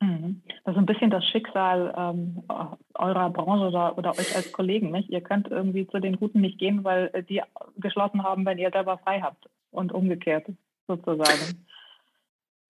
Mhm. 0.01 0.41
Das 0.65 0.75
ist 0.75 0.79
ein 0.79 0.85
bisschen 0.85 1.09
das 1.09 1.25
Schicksal 1.25 1.93
ähm, 1.97 2.43
eurer 2.95 3.29
Branche 3.29 3.67
oder, 3.67 3.97
oder 3.97 4.11
euch 4.11 4.35
als 4.35 4.51
Kollegen. 4.51 4.91
Nicht? 4.91 5.09
Ihr 5.09 5.21
könnt 5.21 5.47
irgendwie 5.49 5.87
zu 5.87 5.99
den 5.99 6.17
Guten 6.17 6.41
nicht 6.41 6.59
gehen, 6.59 6.83
weil 6.83 7.09
die 7.29 7.41
geschlossen 7.77 8.23
haben, 8.23 8.45
wenn 8.45 8.57
ihr 8.57 8.71
selber 8.71 8.97
frei 8.97 9.21
habt 9.21 9.45
und 9.71 9.91
umgekehrt 9.93 10.45
sozusagen. 10.87 11.65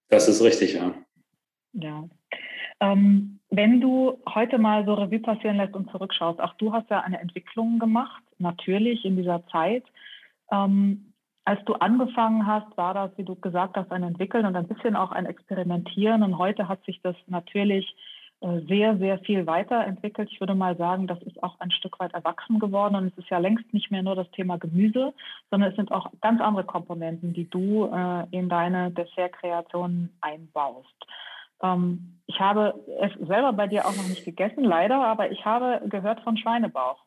Das 0.10 0.28
ist 0.28 0.42
richtig, 0.42 0.74
ja. 0.74 0.94
Ja. 1.74 2.08
Ähm, 2.80 3.37
wenn 3.50 3.80
du 3.80 4.20
heute 4.34 4.58
mal 4.58 4.86
so 4.86 4.94
Revue 4.94 5.20
passieren 5.20 5.58
lässt 5.58 5.74
und 5.74 5.90
zurückschaust, 5.92 6.40
auch 6.40 6.54
du 6.56 6.74
hast 6.74 6.90
ja 6.90 7.02
eine 7.02 7.20
Entwicklung 7.20 7.80
gemacht, 7.80 8.24
natürlich 8.40 9.06
in 9.06 9.16
dieser 9.16 9.46
Zeit. 9.48 9.84
Ähm, 10.52 11.14
als 11.46 11.64
du 11.64 11.76
angefangen 11.76 12.46
hast, 12.46 12.76
war 12.76 12.94
das, 12.94 13.12
wie 13.18 13.24
du 13.24 13.36
gesagt 13.36 13.78
hast, 13.78 13.92
ein 13.92 14.04
Entwickeln 14.04 14.46
und 14.46 14.56
ein 14.58 14.68
bisschen 14.68 14.98
auch 14.98 15.12
ein 15.12 15.26
Experimentieren. 15.26 16.24
Und 16.24 16.38
heute 16.38 16.68
hat 16.68 16.84
sich 16.84 17.00
das 17.02 17.16
natürlich 17.28 17.96
äh, 18.42 18.60
sehr, 18.68 18.98
sehr 18.98 19.18
viel 19.20 19.48
weiterentwickelt. 19.48 20.30
Ich 20.30 20.42
würde 20.42 20.54
mal 20.54 20.76
sagen, 20.76 21.08
das 21.08 21.22
ist 21.22 21.42
auch 21.42 21.60
ein 21.60 21.72
Stück 21.72 22.00
weit 22.00 22.14
erwachsen 22.14 22.60
geworden 22.60 22.96
und 22.96 23.08
es 23.08 23.18
ist 23.18 23.30
ja 23.30 23.40
längst 23.40 23.74
nicht 23.74 23.90
mehr 23.90 24.04
nur 24.04 24.16
das 24.16 24.30
Thema 24.32 24.58
Gemüse, 24.58 25.14
sondern 25.50 25.70
es 25.72 25.76
sind 25.76 25.92
auch 25.92 26.12
ganz 26.22 26.40
andere 26.42 26.66
Komponenten, 26.66 27.34
die 27.34 27.50
du 27.50 27.86
äh, 27.86 28.26
in 28.32 28.48
deine 28.50 28.92
Dessertkreation 28.92 30.10
einbaust. 30.22 31.08
Ähm, 31.62 32.22
ich 32.28 32.40
habe 32.40 32.74
es 33.02 33.28
selber 33.28 33.54
bei 33.54 33.68
dir 33.68 33.86
auch 33.86 33.96
noch 33.96 34.08
nicht 34.08 34.26
gegessen, 34.26 34.64
leider, 34.64 35.06
aber 35.06 35.32
ich 35.32 35.46
habe 35.46 35.82
gehört 35.88 36.22
von 36.22 36.38
Schweinebauch. 36.38 37.04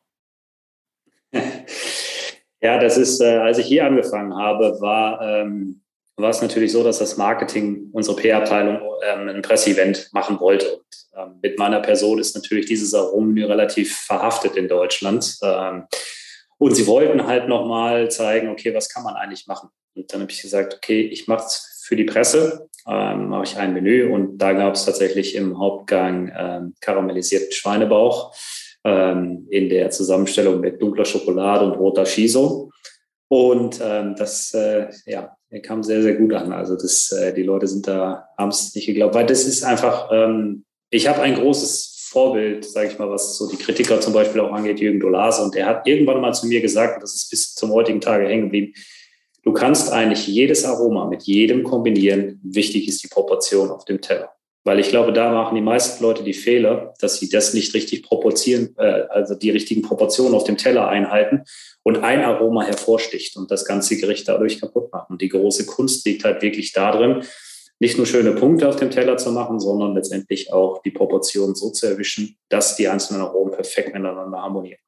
Ja, 2.63 2.77
das 2.77 2.95
ist, 2.95 3.19
äh, 3.21 3.37
als 3.37 3.57
ich 3.57 3.65
hier 3.65 3.85
angefangen 3.85 4.35
habe, 4.35 4.79
war, 4.79 5.19
ähm, 5.21 5.81
war 6.15 6.29
es 6.29 6.43
natürlich 6.43 6.71
so, 6.71 6.83
dass 6.83 6.99
das 6.99 7.17
Marketing, 7.17 7.89
unsere 7.91 8.15
PR-Abteilung, 8.15 8.79
ähm, 9.03 9.29
ein 9.29 9.41
Presseevent 9.41 10.09
machen 10.13 10.39
wollte. 10.39 10.75
Und 10.75 10.85
ähm, 11.17 11.39
mit 11.41 11.57
meiner 11.57 11.79
Person 11.79 12.19
ist 12.19 12.35
natürlich 12.35 12.67
dieses 12.67 12.93
Aromen 12.93 13.43
relativ 13.43 13.97
verhaftet 13.97 14.55
in 14.57 14.67
Deutschland. 14.67 15.37
Ähm, 15.41 15.87
und 16.59 16.75
sie 16.75 16.85
wollten 16.85 17.25
halt 17.25 17.47
nochmal 17.47 18.11
zeigen, 18.11 18.49
okay, 18.49 18.75
was 18.75 18.89
kann 18.89 19.03
man 19.03 19.15
eigentlich 19.15 19.47
machen? 19.47 19.69
Und 19.95 20.13
dann 20.13 20.21
habe 20.21 20.31
ich 20.31 20.43
gesagt, 20.43 20.75
okay, 20.75 21.01
ich 21.01 21.27
mache 21.27 21.45
es 21.45 21.70
für 21.91 21.97
die 21.97 22.05
Presse, 22.05 22.69
ähm, 22.87 23.27
mache 23.27 23.43
ich 23.43 23.57
ein 23.57 23.73
Menü 23.73 24.09
und 24.09 24.37
da 24.37 24.53
gab 24.53 24.75
es 24.75 24.85
tatsächlich 24.85 25.35
im 25.35 25.59
Hauptgang 25.59 26.31
ähm, 26.33 26.73
karamellisierten 26.79 27.51
Schweinebauch 27.51 28.33
ähm, 28.85 29.45
in 29.49 29.67
der 29.67 29.89
Zusammenstellung 29.89 30.61
mit 30.61 30.81
dunkler 30.81 31.03
Schokolade 31.03 31.65
und 31.65 31.73
roter 31.73 32.05
Shiso. 32.05 32.71
Und 33.27 33.81
ähm, 33.83 34.15
das 34.17 34.53
äh, 34.53 34.87
ja, 35.05 35.35
kam 35.63 35.83
sehr, 35.83 36.01
sehr 36.01 36.15
gut 36.15 36.33
an. 36.33 36.53
Also 36.53 36.75
das, 36.75 37.11
äh, 37.11 37.33
die 37.33 37.43
Leute 37.43 37.67
sind 37.67 37.89
da, 37.89 38.29
haben 38.37 38.51
es 38.51 38.73
nicht 38.73 38.85
geglaubt, 38.85 39.13
weil 39.13 39.25
das 39.25 39.43
ist 39.43 39.65
einfach, 39.65 40.09
ähm, 40.13 40.63
ich 40.91 41.09
habe 41.09 41.21
ein 41.21 41.35
großes 41.35 42.07
Vorbild, 42.09 42.63
sage 42.63 42.87
ich 42.87 42.99
mal, 42.99 43.09
was 43.09 43.37
so 43.37 43.49
die 43.49 43.57
Kritiker 43.57 43.99
zum 43.99 44.13
Beispiel 44.13 44.39
auch 44.39 44.53
angeht, 44.53 44.79
Jürgen 44.79 45.01
Dolase. 45.01 45.43
Und 45.43 45.55
der 45.55 45.65
hat 45.65 45.85
irgendwann 45.85 46.21
mal 46.21 46.33
zu 46.33 46.47
mir 46.47 46.61
gesagt, 46.61 46.95
und 46.95 47.03
das 47.03 47.15
ist 47.15 47.29
bis 47.29 47.53
zum 47.53 47.73
heutigen 47.73 47.99
Tage 47.99 48.29
hängen 48.29 48.43
geblieben, 48.43 48.73
du 49.43 49.53
kannst 49.53 49.91
eigentlich 49.91 50.27
jedes 50.27 50.65
Aroma 50.65 51.05
mit 51.05 51.23
jedem 51.23 51.63
kombinieren. 51.63 52.39
Wichtig 52.43 52.87
ist 52.87 53.03
die 53.03 53.07
Proportion 53.07 53.69
auf 53.69 53.85
dem 53.85 54.01
Teller. 54.01 54.31
Weil 54.63 54.79
ich 54.79 54.89
glaube, 54.89 55.11
da 55.11 55.31
machen 55.31 55.55
die 55.55 55.61
meisten 55.61 56.03
Leute 56.03 56.23
die 56.23 56.33
Fehler, 56.33 56.93
dass 56.99 57.17
sie 57.17 57.29
das 57.29 57.53
nicht 57.55 57.73
richtig 57.73 58.03
proportieren, 58.03 58.75
äh, 58.77 59.05
also 59.09 59.33
die 59.33 59.49
richtigen 59.49 59.81
Proportionen 59.81 60.35
auf 60.35 60.43
dem 60.43 60.57
Teller 60.57 60.87
einhalten 60.87 61.43
und 61.81 62.03
ein 62.03 62.21
Aroma 62.23 62.63
hervorsticht 62.63 63.37
und 63.37 63.49
das 63.49 63.65
ganze 63.65 63.97
Gericht 63.97 64.27
dadurch 64.27 64.61
kaputt 64.61 64.91
machen. 64.91 65.13
Und 65.13 65.21
die 65.21 65.29
große 65.29 65.65
Kunst 65.65 66.05
liegt 66.05 66.23
halt 66.25 66.43
wirklich 66.43 66.73
darin, 66.73 67.23
nicht 67.79 67.97
nur 67.97 68.05
schöne 68.05 68.33
Punkte 68.33 68.69
auf 68.69 68.75
dem 68.75 68.91
Teller 68.91 69.17
zu 69.17 69.31
machen, 69.31 69.59
sondern 69.59 69.95
letztendlich 69.95 70.53
auch 70.53 70.83
die 70.83 70.91
Proportionen 70.91 71.55
so 71.55 71.71
zu 71.71 71.87
erwischen, 71.87 72.37
dass 72.49 72.75
die 72.75 72.87
einzelnen 72.87 73.21
Aromen 73.21 73.51
perfekt 73.51 73.95
miteinander 73.95 74.39
harmonieren 74.39 74.79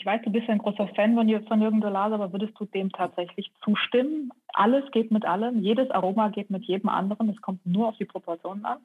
ich 0.00 0.06
weiß, 0.06 0.22
du 0.24 0.30
bist 0.30 0.48
ein 0.48 0.58
großer 0.58 0.88
Fan 0.96 1.14
von, 1.14 1.28
von 1.46 1.60
Jürgen 1.60 1.82
Dolase, 1.82 2.14
aber 2.14 2.32
würdest 2.32 2.54
du 2.58 2.64
dem 2.64 2.90
tatsächlich 2.90 3.52
zustimmen? 3.62 4.30
Alles 4.54 4.90
geht 4.92 5.10
mit 5.10 5.26
allem, 5.26 5.60
jedes 5.60 5.90
Aroma 5.90 6.30
geht 6.30 6.48
mit 6.48 6.64
jedem 6.64 6.88
anderen, 6.88 7.28
es 7.28 7.42
kommt 7.42 7.64
nur 7.66 7.88
auf 7.88 7.96
die 7.98 8.06
Proportionen 8.06 8.64
an? 8.64 8.78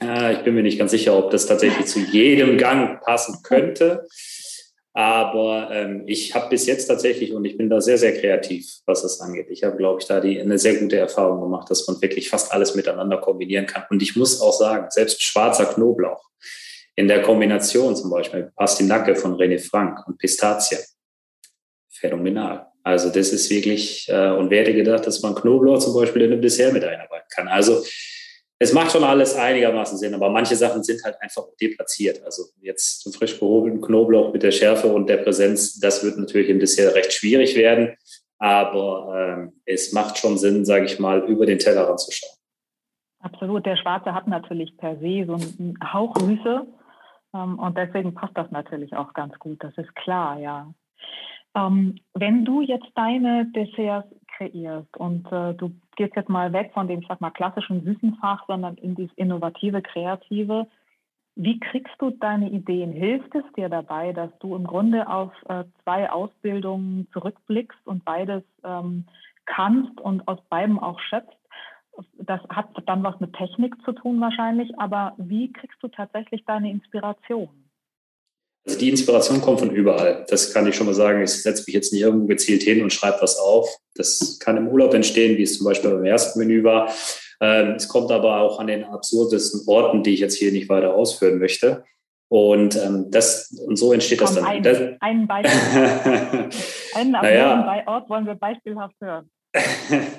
Ja, 0.00 0.30
ich 0.30 0.38
bin 0.38 0.54
mir 0.54 0.62
nicht 0.62 0.78
ganz 0.78 0.92
sicher, 0.92 1.18
ob 1.18 1.30
das 1.30 1.46
tatsächlich 1.46 1.84
zu 1.86 2.00
jedem 2.00 2.56
Gang 2.56 2.98
passen 3.02 3.42
könnte. 3.42 4.06
Aber 4.94 5.70
ähm, 5.70 6.04
ich 6.06 6.34
habe 6.34 6.48
bis 6.48 6.66
jetzt 6.66 6.86
tatsächlich, 6.86 7.34
und 7.34 7.44
ich 7.44 7.58
bin 7.58 7.68
da 7.68 7.82
sehr, 7.82 7.98
sehr 7.98 8.18
kreativ, 8.18 8.66
was 8.86 9.02
das 9.02 9.20
angeht. 9.20 9.48
Ich 9.50 9.64
habe, 9.64 9.76
glaube 9.76 10.00
ich, 10.00 10.06
da 10.06 10.18
die, 10.20 10.40
eine 10.40 10.56
sehr 10.56 10.76
gute 10.76 10.96
Erfahrung 10.96 11.42
gemacht, 11.42 11.70
dass 11.70 11.86
man 11.86 12.00
wirklich 12.00 12.30
fast 12.30 12.52
alles 12.52 12.74
miteinander 12.74 13.18
kombinieren 13.18 13.66
kann. 13.66 13.84
Und 13.90 14.02
ich 14.02 14.16
muss 14.16 14.40
auch 14.40 14.54
sagen, 14.54 14.86
selbst 14.88 15.22
schwarzer 15.22 15.66
Knoblauch 15.66 16.24
in 16.98 17.06
der 17.06 17.22
Kombination 17.22 17.94
zum 17.94 18.10
Beispiel 18.10 18.50
Pastinacke 18.56 19.14
von 19.14 19.36
René 19.36 19.60
Frank 19.60 20.04
und 20.08 20.18
Pistazien. 20.18 20.80
Phänomenal. 21.88 22.66
Also 22.82 23.10
das 23.10 23.32
ist 23.32 23.48
wirklich, 23.50 24.08
äh, 24.08 24.30
und 24.30 24.50
wer 24.50 24.62
hätte 24.62 24.74
gedacht, 24.74 25.06
dass 25.06 25.22
man 25.22 25.36
Knoblauch 25.36 25.78
zum 25.78 25.94
Beispiel 25.94 26.22
in 26.22 26.32
einem 26.32 26.42
Dessert 26.42 26.72
mit 26.72 26.82
einarbeiten 26.82 27.28
kann. 27.30 27.46
Also 27.46 27.84
es 28.58 28.72
macht 28.72 28.90
schon 28.90 29.04
alles 29.04 29.36
einigermaßen 29.36 29.96
Sinn, 29.96 30.12
aber 30.12 30.28
manche 30.28 30.56
Sachen 30.56 30.82
sind 30.82 31.00
halt 31.04 31.14
einfach 31.20 31.44
deplatziert. 31.60 32.20
Also 32.24 32.46
jetzt 32.60 33.02
zum 33.02 33.12
frisch 33.12 33.38
gehobelten 33.38 33.80
Knoblauch 33.80 34.32
mit 34.32 34.42
der 34.42 34.50
Schärfe 34.50 34.88
und 34.88 35.08
der 35.08 35.18
Präsenz, 35.18 35.78
das 35.78 36.02
wird 36.02 36.18
natürlich 36.18 36.48
im 36.48 36.58
Dessert 36.58 36.96
recht 36.96 37.12
schwierig 37.12 37.54
werden. 37.54 37.94
Aber 38.38 39.14
ähm, 39.16 39.60
es 39.66 39.92
macht 39.92 40.18
schon 40.18 40.36
Sinn, 40.36 40.64
sage 40.64 40.86
ich 40.86 40.98
mal, 40.98 41.20
über 41.28 41.46
den 41.46 41.60
Teller 41.60 41.82
ranzuschauen. 41.88 42.34
Absolut. 43.20 43.66
Der 43.66 43.76
Schwarze 43.76 44.12
hat 44.12 44.26
natürlich 44.26 44.76
per 44.76 44.98
se 44.98 45.24
so 45.26 45.34
einen 45.34 45.78
Hauch 45.92 46.16
Süße. 46.18 46.66
Ähm, 47.34 47.58
und 47.58 47.76
deswegen 47.76 48.14
passt 48.14 48.36
das 48.36 48.50
natürlich 48.50 48.94
auch 48.94 49.12
ganz 49.14 49.38
gut, 49.38 49.62
das 49.62 49.76
ist 49.76 49.94
klar, 49.96 50.38
ja. 50.38 50.72
Ähm, 51.54 51.96
wenn 52.14 52.44
du 52.44 52.60
jetzt 52.60 52.90
deine 52.94 53.46
Desserts 53.46 54.08
kreierst 54.36 54.96
und 54.96 55.30
äh, 55.32 55.54
du 55.54 55.72
gehst 55.96 56.14
jetzt 56.14 56.28
mal 56.28 56.52
weg 56.52 56.70
von 56.74 56.86
dem, 56.88 57.00
ich 57.00 57.08
sag 57.08 57.20
mal, 57.20 57.30
klassischen 57.30 57.82
süßen 57.82 58.16
Fach, 58.20 58.44
sondern 58.46 58.76
in 58.76 58.94
dieses 58.94 59.14
innovative, 59.16 59.82
kreative, 59.82 60.66
wie 61.40 61.60
kriegst 61.60 61.94
du 61.98 62.10
deine 62.10 62.50
Ideen? 62.50 62.92
Hilft 62.92 63.32
es 63.34 63.44
dir 63.56 63.68
dabei, 63.68 64.12
dass 64.12 64.30
du 64.40 64.56
im 64.56 64.66
Grunde 64.66 65.08
auf 65.08 65.32
äh, 65.48 65.64
zwei 65.84 66.10
Ausbildungen 66.10 67.08
zurückblickst 67.12 67.78
und 67.86 68.04
beides 68.04 68.42
ähm, 68.64 69.06
kannst 69.46 70.00
und 70.00 70.26
aus 70.26 70.38
beidem 70.50 70.80
auch 70.80 70.98
schöpfst? 70.98 71.37
Das 72.28 72.40
hat 72.50 72.68
dann 72.86 73.02
was 73.02 73.18
mit 73.20 73.32
Technik 73.32 73.74
zu 73.84 73.92
tun 73.92 74.20
wahrscheinlich, 74.20 74.70
aber 74.78 75.14
wie 75.16 75.50
kriegst 75.52 75.82
du 75.82 75.88
tatsächlich 75.88 76.44
deine 76.46 76.70
Inspiration? 76.70 77.48
Also 78.66 78.78
die 78.78 78.90
Inspiration 78.90 79.40
kommt 79.40 79.60
von 79.60 79.70
überall. 79.70 80.26
Das 80.28 80.52
kann 80.52 80.66
ich 80.66 80.76
schon 80.76 80.86
mal 80.86 80.94
sagen. 80.94 81.22
Ich 81.22 81.30
setze 81.30 81.64
mich 81.66 81.74
jetzt 81.74 81.90
nicht 81.90 82.02
irgendwo 82.02 82.26
gezielt 82.26 82.62
hin 82.62 82.82
und 82.82 82.92
schreibe 82.92 83.22
was 83.22 83.38
auf. 83.38 83.66
Das 83.94 84.38
kann 84.40 84.58
im 84.58 84.68
Urlaub 84.68 84.92
entstehen, 84.92 85.38
wie 85.38 85.42
es 85.42 85.56
zum 85.56 85.64
Beispiel 85.64 85.90
beim 85.90 86.04
ersten 86.04 86.38
Menü 86.38 86.64
war. 86.64 86.92
Ähm, 87.40 87.76
es 87.76 87.88
kommt 87.88 88.10
aber 88.10 88.40
auch 88.40 88.58
an 88.58 88.66
den 88.66 88.84
absurdesten 88.84 89.62
Orten, 89.66 90.02
die 90.02 90.12
ich 90.12 90.20
jetzt 90.20 90.34
hier 90.34 90.52
nicht 90.52 90.68
weiter 90.68 90.94
ausführen 90.94 91.38
möchte. 91.38 91.84
Und 92.28 92.76
ähm, 92.76 93.10
das 93.10 93.50
und 93.66 93.76
so 93.76 93.94
entsteht 93.94 94.18
Komm, 94.18 94.26
das 94.26 94.34
dann. 94.34 94.44
Ein, 94.44 94.62
das, 94.62 94.82
ein 95.00 95.26
Beispiel. 95.26 95.60
einen 96.94 97.12
naja. 97.12 97.84
Ort 97.86 98.10
wollen 98.10 98.26
wir 98.26 98.34
beispielhaft 98.34 98.96
hören. 99.00 99.30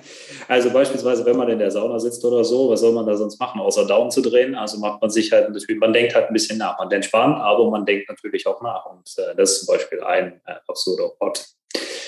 Also 0.49 0.71
beispielsweise, 0.71 1.23
wenn 1.27 1.37
man 1.37 1.47
in 1.49 1.59
der 1.59 1.69
Sauna 1.69 1.99
sitzt 1.99 2.25
oder 2.25 2.43
so, 2.43 2.71
was 2.71 2.79
soll 2.79 2.91
man 2.91 3.05
da 3.05 3.15
sonst 3.15 3.39
machen, 3.39 3.61
außer 3.61 3.85
Daumen 3.85 4.09
zu 4.09 4.19
drehen? 4.19 4.55
Also 4.55 4.79
macht 4.79 4.99
man 4.99 5.11
sich 5.11 5.31
halt 5.31 5.47
natürlich, 5.47 5.79
man 5.79 5.93
denkt 5.93 6.15
halt 6.15 6.27
ein 6.27 6.33
bisschen 6.33 6.57
nach. 6.57 6.79
Man 6.79 6.91
entspannt, 6.91 7.37
aber 7.37 7.69
man 7.69 7.85
denkt 7.85 8.09
natürlich 8.09 8.47
auch 8.47 8.59
nach. 8.63 8.83
Und 8.87 9.07
äh, 9.19 9.35
das 9.35 9.51
ist 9.51 9.65
zum 9.67 9.75
Beispiel 9.75 10.01
ein 10.01 10.41
äh, 10.47 10.55
absurder 10.67 11.11
Ort. 11.19 11.45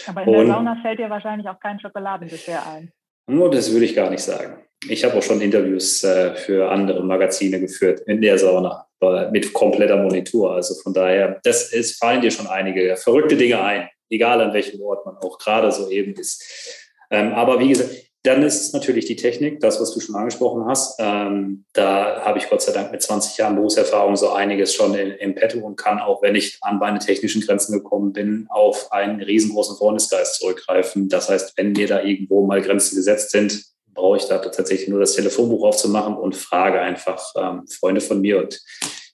Aber 0.08 0.24
in 0.24 0.30
Und, 0.30 0.48
der 0.48 0.56
Sauna 0.56 0.76
fällt 0.82 0.98
dir 0.98 1.12
wahrscheinlich 1.12 1.48
auch 1.48 1.60
kein 1.60 1.80
Schokoladendessert 1.80 2.66
ein. 2.66 2.92
Nur 3.28 3.52
das 3.52 3.72
würde 3.72 3.86
ich 3.86 3.94
gar 3.94 4.10
nicht 4.10 4.24
sagen. 4.24 4.58
Ich 4.90 5.04
habe 5.06 5.16
auch 5.16 5.22
schon 5.22 5.40
Interviews 5.40 6.04
äh, 6.04 6.34
für 6.34 6.72
andere 6.72 7.04
Magazine 7.04 7.60
geführt 7.60 8.00
in 8.08 8.22
der 8.22 8.40
Sauna 8.40 8.88
mit 9.32 9.54
kompletter 9.54 9.98
Monitor. 9.98 10.56
Also 10.56 10.74
von 10.82 10.94
daher, 10.94 11.40
das 11.44 11.72
ist, 11.72 12.00
fallen 12.00 12.22
dir 12.22 12.32
schon 12.32 12.48
einige 12.48 12.96
verrückte 12.98 13.36
Dinge 13.36 13.62
ein, 13.62 13.90
egal 14.10 14.42
an 14.42 14.54
welchem 14.54 14.82
Ort 14.82 15.06
man 15.06 15.18
auch 15.18 15.38
gerade 15.38 15.72
so 15.72 15.90
eben 15.90 16.14
ist. 16.14 16.82
Ähm, 17.12 17.34
aber 17.34 17.60
wie 17.60 17.70
gesagt, 17.70 17.92
dann 18.24 18.44
ist 18.44 18.62
es 18.62 18.74
natürlich 18.74 19.06
die 19.06 19.16
Technik, 19.16 19.60
das, 19.62 19.82
was 19.82 19.94
du 19.94 20.00
schon 20.00 20.16
angesprochen 20.16 20.66
hast. 20.66 20.96
Ähm, 21.00 21.66
da 21.74 22.22
habe 22.24 22.38
ich 22.38 22.50
Gott 22.50 22.62
sei 22.62 22.72
Dank 22.72 22.92
mit 22.92 23.02
20 23.02 23.38
Jahren 23.38 23.56
Berufserfahrung 23.56 24.16
so 24.16 24.32
einiges 24.32 24.76
schon 24.76 24.94
in, 24.94 25.12
im 25.12 25.34
Petto 25.34 25.60
und 25.60 25.76
kann 25.76 26.00
auch, 26.00 26.22
wenn 26.22 26.36
ich 26.36 26.60
an 26.62 26.78
meine 26.78 27.00
technischen 27.00 27.42
Grenzen 27.42 27.74
gekommen 27.74 28.14
bin, 28.14 28.46
auf 28.50 28.92
einen 28.92 29.22
riesengroßen 29.22 29.76
Freundesgeist 29.76 30.40
zurückgreifen. 30.40 31.10
Das 31.10 31.30
heißt, 31.30 31.54
wenn 31.58 31.72
mir 31.72 31.88
da 31.88 32.04
irgendwo 32.04 32.46
mal 32.46 32.62
Grenzen 32.62 32.96
gesetzt 32.96 33.32
sind, 33.32 33.64
brauche 33.94 34.18
ich 34.18 34.26
da 34.26 34.38
tatsächlich 34.38 34.88
nur 34.88 35.00
das 35.00 35.16
Telefonbuch 35.16 35.66
aufzumachen 35.66 36.16
und 36.16 36.36
frage 36.36 36.80
einfach 36.80 37.34
ähm, 37.36 37.68
Freunde 37.68 38.02
von 38.02 38.22
mir 38.22 38.40
und 38.40 38.62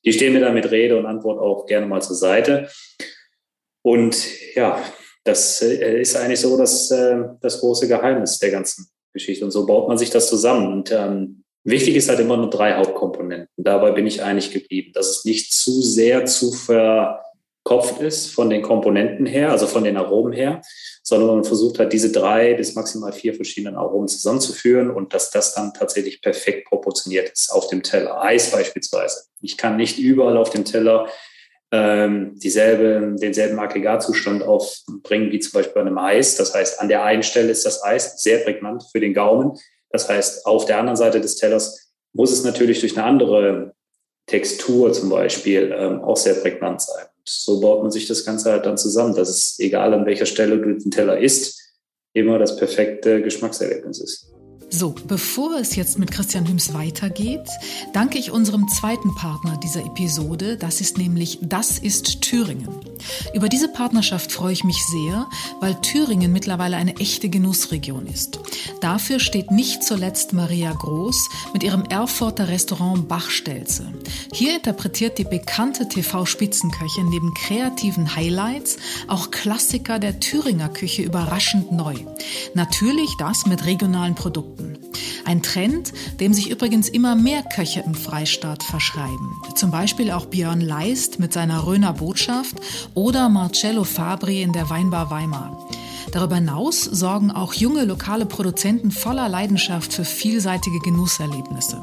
die 0.06 0.14
stehen 0.14 0.34
mir 0.34 0.42
dann 0.42 0.54
mit 0.54 0.70
Rede 0.70 0.98
und 0.98 1.06
Antwort 1.06 1.40
auch 1.40 1.66
gerne 1.66 1.86
mal 1.86 2.02
zur 2.02 2.16
Seite. 2.16 2.70
Und 3.82 4.18
ja, 4.54 4.82
das 5.28 5.62
äh, 5.62 6.02
ist 6.02 6.16
eigentlich 6.16 6.40
so 6.40 6.58
das, 6.58 6.90
äh, 6.92 7.18
das 7.42 7.60
große 7.60 7.88
Geheimnis 7.88 8.40
der 8.40 8.52
ganzen 8.52 8.88
Geschichte. 9.14 9.44
Und 9.44 9.52
so 9.52 9.66
baut 9.66 9.88
man 9.88 9.98
sich 9.98 10.10
das 10.10 10.30
zusammen. 10.30 10.72
Und 10.72 10.92
ähm, 10.92 11.44
wichtig 11.64 11.96
ist 11.96 12.10
halt 12.10 12.20
immer 12.20 12.38
nur 12.38 12.50
drei 12.50 12.76
Hauptkomponenten. 12.76 13.50
Dabei 13.58 13.92
bin 13.92 14.08
ich 14.08 14.24
eigentlich 14.24 14.52
geblieben, 14.52 14.92
dass 14.94 15.10
es 15.10 15.26
nicht 15.26 15.54
zu 15.54 15.82
sehr 15.82 16.26
zu 16.26 16.52
verkopft 16.52 18.02
ist 18.02 18.28
von 18.28 18.50
den 18.50 18.62
Komponenten 18.62 19.26
her, 19.26 19.52
also 19.52 19.68
von 19.68 19.84
den 19.84 19.98
Aromen 19.98 20.34
her, 20.34 20.62
sondern 21.04 21.30
man 21.30 21.44
versucht 21.44 21.80
halt 21.80 21.94
diese 21.94 22.12
drei 22.12 22.54
bis 22.54 22.76
maximal 22.76 23.12
vier 23.12 23.34
verschiedenen 23.34 23.76
Aromen 23.76 24.08
zusammenzuführen 24.08 24.90
und 24.90 25.14
dass 25.14 25.32
das 25.32 25.54
dann 25.54 25.74
tatsächlich 25.74 26.22
perfekt 26.22 26.70
proportioniert 26.70 27.30
ist 27.30 27.52
auf 27.52 27.68
dem 27.68 27.84
Teller. 27.84 28.22
Eis 28.22 28.52
beispielsweise. 28.52 29.26
Ich 29.42 29.58
kann 29.58 29.78
nicht 29.78 30.00
überall 30.00 30.38
auf 30.38 30.50
dem 30.50 30.66
Teller 30.66 31.08
ähm, 31.72 32.34
dieselbe, 32.36 33.16
denselben 33.20 33.60
Aggregatzustand 33.60 34.44
aufbringen 34.44 35.32
wie 35.32 35.40
zum 35.40 35.54
Beispiel 35.54 35.74
bei 35.74 35.82
einem 35.82 35.98
Eis. 35.98 36.36
Das 36.36 36.54
heißt, 36.54 36.80
an 36.80 36.88
der 36.88 37.04
einen 37.04 37.24
Stelle 37.24 37.52
ist 37.52 37.66
das 37.66 37.84
Eis 37.84 38.22
sehr 38.22 38.40
prägnant 38.40 38.84
für 38.92 39.00
den 39.00 39.14
Gaumen. 39.14 39.58
Das 39.90 40.10
heißt, 40.10 40.46
auf 40.46 40.66
der 40.66 40.80
anderen 40.80 40.96
Seite 40.96 41.20
des 41.20 41.36
Tellers 41.36 41.94
muss 42.14 42.32
es 42.32 42.44
natürlich 42.44 42.80
durch 42.80 42.98
eine 42.98 43.06
andere 43.06 43.74
Textur 44.28 44.92
zum 44.94 45.10
Beispiel 45.10 45.74
ähm, 45.78 46.02
auch 46.02 46.18
sehr 46.18 46.36
prägnant 46.36 46.82
sein. 46.82 47.06
Und 47.18 47.28
so 47.28 47.60
baut 47.60 47.82
man 47.82 47.92
sich 47.92 48.08
das 48.08 48.26
Ganze 48.26 48.52
halt 48.52 48.66
dann 48.66 48.78
zusammen, 48.78 49.16
dass 49.16 49.30
es, 49.30 49.60
egal 49.60 49.94
an 49.94 50.06
welcher 50.06 50.26
Stelle 50.26 50.58
du 50.58 50.74
den 50.74 50.92
Teller 50.92 51.20
isst, 51.20 51.62
immer 52.14 52.40
das 52.40 52.58
perfekte 52.58 53.22
Geschmackserlebnis 53.22 54.02
ist. 54.02 54.37
So, 54.70 54.94
bevor 55.08 55.58
es 55.60 55.78
jetzt 55.78 55.98
mit 55.98 56.12
Christian 56.12 56.46
Hüms 56.46 56.74
weitergeht, 56.74 57.48
danke 57.94 58.18
ich 58.18 58.32
unserem 58.32 58.68
zweiten 58.68 59.16
Partner 59.16 59.58
dieser 59.64 59.86
Episode. 59.86 60.58
Das 60.58 60.82
ist 60.82 60.98
nämlich 60.98 61.40
Das 61.42 61.80
ist 61.80 62.22
Thüringen. 62.22 62.68
Über 63.34 63.48
diese 63.48 63.70
Partnerschaft 63.70 64.32
freue 64.32 64.52
ich 64.52 64.66
mich 64.66 64.84
sehr, 64.92 65.28
weil 65.62 65.80
Thüringen 65.82 66.34
mittlerweile 66.34 66.76
eine 66.76 66.98
echte 66.98 67.30
Genussregion 67.30 68.08
ist. 68.08 68.40
Dafür 68.82 69.22
steht 69.22 69.52
nicht 69.52 69.84
zuletzt 69.84 70.34
Maria 70.34 70.74
Groß 70.74 71.30
mit 71.54 71.64
ihrem 71.64 71.86
Erfurter 71.86 72.50
Restaurant 72.50 73.08
Bachstelze. 73.08 73.94
Hier 74.34 74.58
interpretiert 74.58 75.18
die 75.18 75.24
bekannte 75.24 75.88
TV-Spitzenköchin 75.88 77.08
neben 77.10 77.34
kreativen 77.34 78.16
Highlights 78.16 78.78
auch 79.08 79.32
Klassiker 79.32 79.98
der 79.98 80.20
Thüringer 80.20 80.70
Küche 80.70 81.04
überraschend 81.04 81.72
neu. 81.72 81.96
Natürlich 82.54 83.10
das 83.18 83.46
mit 83.46 83.66
regionalen 83.66 84.16
Produkten. 84.16 84.57
Ein 85.26 85.44
Trend, 85.44 85.92
dem 86.22 86.34
sich 86.34 86.50
übrigens 86.50 86.88
immer 86.88 87.16
mehr 87.16 87.44
Köche 87.44 87.84
im 87.86 87.96
Freistaat 87.96 88.64
verschreiben. 88.64 89.32
Zum 89.56 89.72
Beispiel 89.72 90.12
auch 90.12 90.26
Björn 90.28 90.62
Leist 90.62 91.20
mit 91.20 91.34
seiner 91.34 91.66
Röner 91.66 91.92
Botschaft 91.92 92.56
oder 92.94 93.28
Marcello 93.28 93.84
Fabri 93.84 94.42
in 94.42 94.54
der 94.54 94.70
Weinbar 94.70 95.12
Weimar. 95.12 95.68
Darüber 96.12 96.36
hinaus 96.36 96.84
sorgen 96.84 97.32
auch 97.32 97.54
junge 97.54 97.84
lokale 97.84 98.26
Produzenten 98.26 98.92
voller 98.92 99.28
Leidenschaft 99.28 99.92
für 99.92 100.06
vielseitige 100.06 100.80
Genusserlebnisse. 100.80 101.82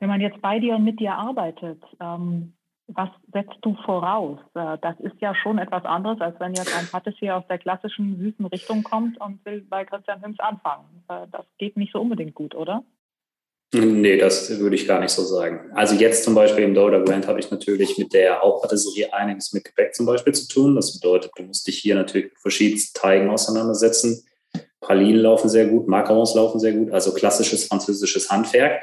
Wenn 0.00 0.08
man 0.08 0.20
jetzt 0.20 0.42
bei 0.42 0.58
dir 0.58 0.74
und 0.74 0.82
mit 0.82 0.98
dir 0.98 1.14
arbeitet, 1.14 1.80
ähm, 2.00 2.54
was 2.88 3.10
setzt 3.32 3.58
du 3.62 3.76
voraus? 3.84 4.40
Äh, 4.54 4.76
das 4.80 4.98
ist 4.98 5.20
ja 5.20 5.36
schon 5.36 5.58
etwas 5.58 5.84
anderes, 5.84 6.20
als 6.20 6.40
wenn 6.40 6.54
jetzt 6.54 6.76
ein 6.76 6.88
Patissier 6.90 7.36
aus 7.36 7.46
der 7.46 7.58
klassischen 7.58 8.18
süßen 8.18 8.46
Richtung 8.46 8.82
kommt 8.82 9.20
und 9.20 9.44
will 9.44 9.64
bei 9.68 9.84
Christian 9.84 10.20
Hüms 10.20 10.40
anfangen. 10.40 11.04
Äh, 11.08 11.28
das 11.30 11.46
geht 11.58 11.76
nicht 11.76 11.92
so 11.92 12.00
unbedingt 12.00 12.34
gut, 12.34 12.56
oder? 12.56 12.82
Nee, 13.74 14.16
das 14.16 14.48
würde 14.58 14.76
ich 14.76 14.88
gar 14.88 15.00
nicht 15.00 15.10
so 15.10 15.24
sagen. 15.24 15.70
Also 15.74 15.94
jetzt 15.94 16.24
zum 16.24 16.34
Beispiel 16.34 16.64
im 16.64 16.74
Doda 16.74 17.00
Grant 17.00 17.26
habe 17.26 17.38
ich 17.38 17.50
natürlich 17.50 17.98
mit 17.98 18.14
der 18.14 18.40
Hauptpatisserie 18.40 19.12
einiges 19.12 19.52
mit 19.52 19.64
Gebäck 19.64 19.94
zum 19.94 20.06
Beispiel 20.06 20.32
zu 20.32 20.48
tun. 20.48 20.74
Das 20.74 20.98
bedeutet, 20.98 21.32
du 21.36 21.42
musst 21.42 21.66
dich 21.66 21.78
hier 21.78 21.94
natürlich 21.94 22.30
mit 22.30 22.40
verschiedensten 22.40 22.98
Teigen 22.98 23.28
auseinandersetzen. 23.28 24.24
Pralinen 24.80 25.20
laufen 25.20 25.50
sehr 25.50 25.66
gut, 25.66 25.86
Macarons 25.86 26.34
laufen 26.34 26.60
sehr 26.60 26.72
gut, 26.72 26.92
also 26.92 27.12
klassisches 27.12 27.66
französisches 27.66 28.30
Handwerk. 28.30 28.82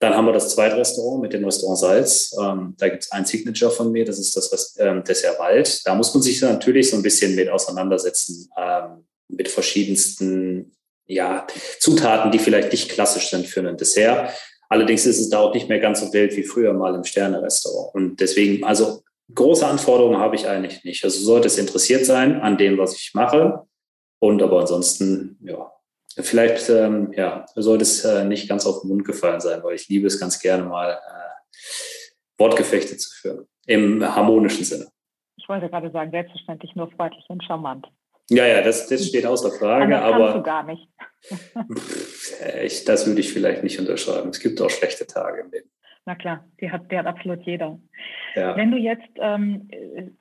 Dann 0.00 0.14
haben 0.14 0.26
wir 0.26 0.32
das 0.32 0.50
zweite 0.50 0.76
Restaurant 0.76 1.22
mit 1.22 1.32
dem 1.32 1.44
Restaurant 1.44 1.78
Salz. 1.78 2.36
Ähm, 2.38 2.74
da 2.76 2.90
gibt 2.90 3.04
es 3.04 3.12
ein 3.12 3.24
Signature 3.24 3.70
von 3.70 3.90
mir, 3.90 4.04
das 4.04 4.18
ist 4.18 4.36
das 4.36 4.52
Rest, 4.52 4.76
ähm, 4.78 5.02
Dessert 5.02 5.38
Wald. 5.38 5.86
Da 5.86 5.94
muss 5.94 6.12
man 6.12 6.22
sich 6.22 6.42
natürlich 6.42 6.90
so 6.90 6.96
ein 6.96 7.02
bisschen 7.02 7.34
mit 7.34 7.48
auseinandersetzen, 7.48 8.50
ähm, 8.58 9.06
mit 9.28 9.48
verschiedensten 9.48 10.75
ja, 11.06 11.46
Zutaten, 11.80 12.30
die 12.30 12.38
vielleicht 12.38 12.72
nicht 12.72 12.90
klassisch 12.90 13.30
sind 13.30 13.46
für 13.46 13.60
ein 13.60 13.76
Dessert. 13.76 14.30
Allerdings 14.68 15.06
ist 15.06 15.20
es 15.20 15.30
da 15.30 15.38
auch 15.40 15.54
nicht 15.54 15.68
mehr 15.68 15.78
ganz 15.78 16.00
so 16.00 16.12
wild 16.12 16.36
wie 16.36 16.42
früher 16.42 16.72
mal 16.72 16.94
im 16.94 17.04
Sterne-Restaurant. 17.04 17.94
Und 17.94 18.20
deswegen, 18.20 18.64
also 18.64 19.02
große 19.34 19.66
Anforderungen 19.66 20.18
habe 20.18 20.36
ich 20.36 20.48
eigentlich 20.48 20.84
nicht. 20.84 21.04
Also 21.04 21.20
sollte 21.20 21.46
es 21.46 21.58
interessiert 21.58 22.04
sein 22.04 22.40
an 22.40 22.58
dem, 22.58 22.78
was 22.78 22.96
ich 22.96 23.12
mache. 23.14 23.62
Und 24.18 24.42
aber 24.42 24.60
ansonsten, 24.60 25.38
ja, 25.42 25.72
vielleicht 26.18 26.68
ähm, 26.70 27.12
ja, 27.12 27.46
sollte 27.54 27.82
es 27.82 28.04
äh, 28.04 28.24
nicht 28.24 28.48
ganz 28.48 28.66
auf 28.66 28.80
den 28.80 28.88
Mund 28.88 29.04
gefallen 29.04 29.40
sein, 29.40 29.62
weil 29.62 29.76
ich 29.76 29.88
liebe 29.88 30.06
es 30.06 30.18
ganz 30.18 30.40
gerne 30.40 30.64
mal, 30.64 30.92
äh, 30.92 31.26
Wortgefechte 32.38 32.96
zu 32.96 33.10
führen. 33.10 33.46
Im 33.66 34.04
harmonischen 34.04 34.64
Sinne. 34.64 34.88
Ich 35.36 35.48
wollte 35.48 35.68
gerade 35.68 35.90
sagen, 35.90 36.10
selbstverständlich 36.10 36.74
nur 36.74 36.90
freundlich 36.90 37.24
und 37.28 37.42
charmant. 37.44 37.86
Ja, 38.28 38.44
ja, 38.46 38.62
das, 38.62 38.88
das 38.88 39.06
steht 39.06 39.24
außer 39.24 39.50
Frage, 39.52 40.00
aber. 40.00 40.26
Das 40.26 40.34
du 40.34 40.42
gar 40.42 40.62
nicht. 40.64 40.88
ich, 42.64 42.84
das 42.84 43.06
würde 43.06 43.20
ich 43.20 43.32
vielleicht 43.32 43.62
nicht 43.62 43.78
unterschreiben. 43.78 44.30
Es 44.30 44.40
gibt 44.40 44.60
auch 44.60 44.70
schlechte 44.70 45.06
Tage 45.06 45.42
im 45.42 45.50
Leben. 45.50 45.70
Na 46.06 46.14
klar, 46.14 46.44
die 46.60 46.70
hat, 46.70 46.90
die 46.90 46.98
hat 46.98 47.06
absolut 47.06 47.42
jeder. 47.42 47.78
Ja. 48.34 48.56
Wenn 48.56 48.70
du 48.70 48.76
jetzt 48.76 49.10
ähm, 49.16 49.68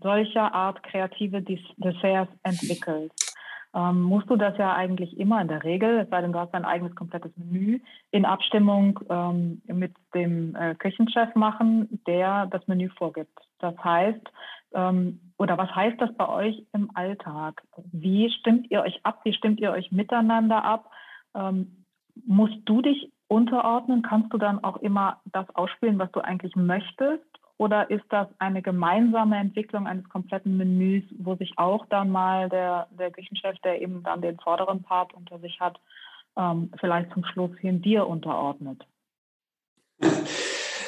solcher 0.01 0.53
Art 0.53 0.81
kreative 0.83 1.43
Desserts 1.43 2.31
entwickelst, 2.43 3.35
ähm, 3.75 4.01
musst 4.01 4.29
du 4.29 4.35
das 4.35 4.57
ja 4.57 4.73
eigentlich 4.73 5.19
immer 5.19 5.41
in 5.41 5.47
der 5.47 5.63
Regel, 5.63 5.99
es 5.99 6.09
sei 6.09 6.21
denn, 6.21 6.31
du 6.31 6.39
hast 6.39 6.53
dein 6.53 6.65
eigenes 6.65 6.95
komplettes 6.95 7.31
Menü, 7.35 7.79
in 8.11 8.25
Abstimmung 8.25 8.99
ähm, 9.09 9.61
mit 9.67 9.93
dem 10.13 10.55
äh, 10.55 10.75
Küchenchef 10.75 11.35
machen, 11.35 12.01
der 12.07 12.47
das 12.47 12.65
Menü 12.67 12.89
vorgibt. 12.97 13.37
Das 13.59 13.75
heißt, 13.83 14.31
ähm, 14.73 15.19
oder 15.37 15.57
was 15.57 15.73
heißt 15.73 15.99
das 15.99 16.15
bei 16.15 16.27
euch 16.27 16.65
im 16.73 16.89
Alltag? 16.95 17.61
Wie 17.91 18.29
stimmt 18.31 18.71
ihr 18.71 18.81
euch 18.81 18.99
ab? 19.03 19.21
Wie 19.23 19.33
stimmt 19.33 19.59
ihr 19.59 19.71
euch 19.71 19.91
miteinander 19.91 20.63
ab? 20.63 20.89
Ähm, 21.33 21.85
musst 22.25 22.57
du 22.65 22.81
dich 22.81 23.11
unterordnen? 23.27 24.01
Kannst 24.01 24.31
du 24.31 24.37
dann 24.37 24.63
auch 24.63 24.77
immer 24.77 25.21
das 25.25 25.49
ausspielen, 25.55 25.99
was 25.99 26.11
du 26.11 26.21
eigentlich 26.21 26.55
möchtest? 26.55 27.25
Oder 27.57 27.89
ist 27.89 28.05
das 28.09 28.27
eine 28.39 28.61
gemeinsame 28.61 29.37
Entwicklung 29.37 29.87
eines 29.87 30.07
kompletten 30.09 30.57
Menüs, 30.57 31.03
wo 31.17 31.35
sich 31.35 31.53
auch 31.57 31.85
dann 31.87 32.09
mal 32.09 32.49
der, 32.49 32.87
der 32.91 33.11
Küchenchef, 33.11 33.57
der 33.59 33.81
eben 33.81 34.03
dann 34.03 34.21
den 34.21 34.37
vorderen 34.39 34.83
Part 34.83 35.13
unter 35.13 35.39
sich 35.39 35.59
hat, 35.59 35.79
ähm, 36.37 36.71
vielleicht 36.79 37.11
zum 37.13 37.23
Schluss 37.25 37.55
hin 37.59 37.81
dir 37.81 38.07
unterordnet? 38.07 38.85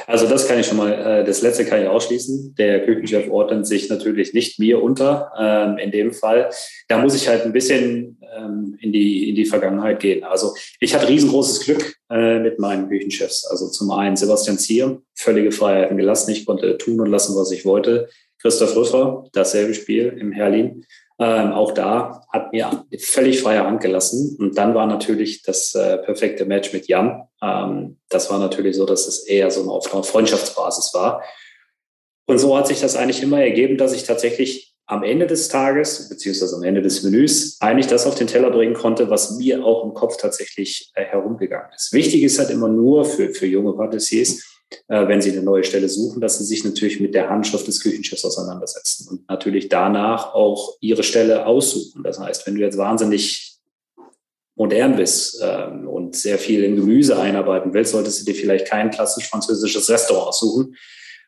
Also 0.07 0.25
das 0.25 0.47
kann 0.47 0.57
ich 0.57 0.65
schon 0.65 0.77
mal, 0.77 0.93
äh, 0.93 1.25
das 1.25 1.41
letzte 1.41 1.65
kann 1.65 1.81
ich 1.81 1.87
ausschließen. 1.89 2.55
Der 2.57 2.85
Küchenchef 2.85 3.29
ordnet 3.29 3.67
sich 3.67 3.89
natürlich 3.89 4.33
nicht 4.33 4.57
mir 4.57 4.81
unter 4.81 5.33
ähm, 5.37 5.77
in 5.77 5.91
dem 5.91 6.13
Fall. 6.13 6.49
Da 6.87 6.97
muss 6.99 7.13
ich 7.13 7.27
halt 7.27 7.43
ein 7.43 7.51
bisschen 7.51 8.17
ähm, 8.37 8.77
in, 8.79 8.93
die, 8.93 9.29
in 9.29 9.35
die 9.35 9.43
Vergangenheit 9.43 9.99
gehen. 9.99 10.23
Also 10.23 10.55
ich 10.79 10.95
hatte 10.95 11.09
riesengroßes 11.09 11.65
Glück 11.65 11.95
äh, 12.09 12.39
mit 12.39 12.57
meinen 12.57 12.87
Küchenchefs. 12.87 13.45
Also 13.47 13.69
zum 13.69 13.91
einen 13.91 14.15
Sebastian 14.15 14.57
Zier, 14.57 15.01
völlige 15.13 15.51
Freiheiten 15.51 15.97
gelassen. 15.97 16.31
Ich 16.31 16.45
konnte 16.45 16.77
tun 16.77 17.01
und 17.01 17.07
lassen, 17.07 17.35
was 17.35 17.51
ich 17.51 17.65
wollte. 17.65 18.07
Christoph 18.41 18.77
Rüffer, 18.77 19.25
dasselbe 19.33 19.73
Spiel 19.73 20.15
im 20.17 20.31
Herlin. 20.31 20.85
Ähm, 21.19 21.51
auch 21.51 21.71
da 21.71 22.21
hat 22.31 22.53
mir 22.53 22.85
völlig 22.99 23.41
freie 23.41 23.63
Hand 23.63 23.81
gelassen. 23.81 24.37
Und 24.39 24.57
dann 24.57 24.75
war 24.75 24.85
natürlich 24.85 25.41
das 25.41 25.73
äh, 25.73 25.97
perfekte 25.97 26.45
Match 26.45 26.73
mit 26.73 26.87
Jan. 26.87 27.27
Ähm, 27.41 27.97
das 28.09 28.29
war 28.29 28.37
natürlich 28.37 28.75
so, 28.75 28.85
dass 28.85 29.07
es 29.07 29.25
eher 29.25 29.49
so 29.49 29.71
auf 29.71 29.91
einer 29.91 30.03
Freundschaftsbasis 30.03 30.93
war. 30.93 31.23
Und 32.27 32.39
so 32.39 32.55
hat 32.55 32.67
sich 32.67 32.81
das 32.81 32.95
eigentlich 32.95 33.23
immer 33.23 33.41
ergeben, 33.41 33.77
dass 33.77 33.93
ich 33.93 34.03
tatsächlich 34.03 34.75
am 34.85 35.03
Ende 35.03 35.27
des 35.27 35.49
Tages, 35.49 36.07
beziehungsweise 36.07 36.55
am 36.55 36.63
Ende 36.63 36.81
des 36.81 37.03
Menüs, 37.03 37.57
eigentlich 37.59 37.87
das 37.87 38.05
auf 38.05 38.15
den 38.15 38.27
Teller 38.27 38.51
bringen 38.51 38.73
konnte, 38.73 39.09
was 39.09 39.37
mir 39.37 39.63
auch 39.65 39.83
im 39.83 39.93
Kopf 39.93 40.17
tatsächlich 40.17 40.91
äh, 40.95 41.03
herumgegangen 41.03 41.71
ist. 41.75 41.91
Wichtig 41.93 42.23
ist 42.23 42.39
halt 42.39 42.51
immer 42.51 42.69
nur 42.69 43.05
für, 43.05 43.29
für 43.33 43.47
junge 43.47 43.73
Patissiers, 43.73 44.56
wenn 44.87 45.21
sie 45.21 45.31
eine 45.31 45.43
neue 45.43 45.63
Stelle 45.63 45.87
suchen, 45.89 46.21
dass 46.21 46.37
sie 46.37 46.43
sich 46.43 46.65
natürlich 46.65 46.99
mit 46.99 47.13
der 47.13 47.29
Handschrift 47.29 47.67
des 47.67 47.81
Küchenchefs 47.81 48.25
auseinandersetzen 48.25 49.07
und 49.09 49.29
natürlich 49.29 49.69
danach 49.69 50.33
auch 50.33 50.75
ihre 50.81 51.03
Stelle 51.03 51.45
aussuchen. 51.45 52.03
Das 52.03 52.19
heißt, 52.19 52.45
wenn 52.45 52.55
du 52.55 52.61
jetzt 52.61 52.77
wahnsinnig 52.77 53.57
modern 54.57 54.95
bist 54.95 55.41
ähm, 55.41 55.87
und 55.87 56.15
sehr 56.15 56.37
viel 56.37 56.63
in 56.63 56.75
Gemüse 56.75 57.17
einarbeiten 57.19 57.73
willst, 57.73 57.91
solltest 57.91 58.21
du 58.21 58.25
dir 58.25 58.35
vielleicht 58.35 58.67
kein 58.67 58.89
klassisch 58.89 59.29
französisches 59.29 59.89
Restaurant 59.89 60.29
aussuchen, 60.29 60.75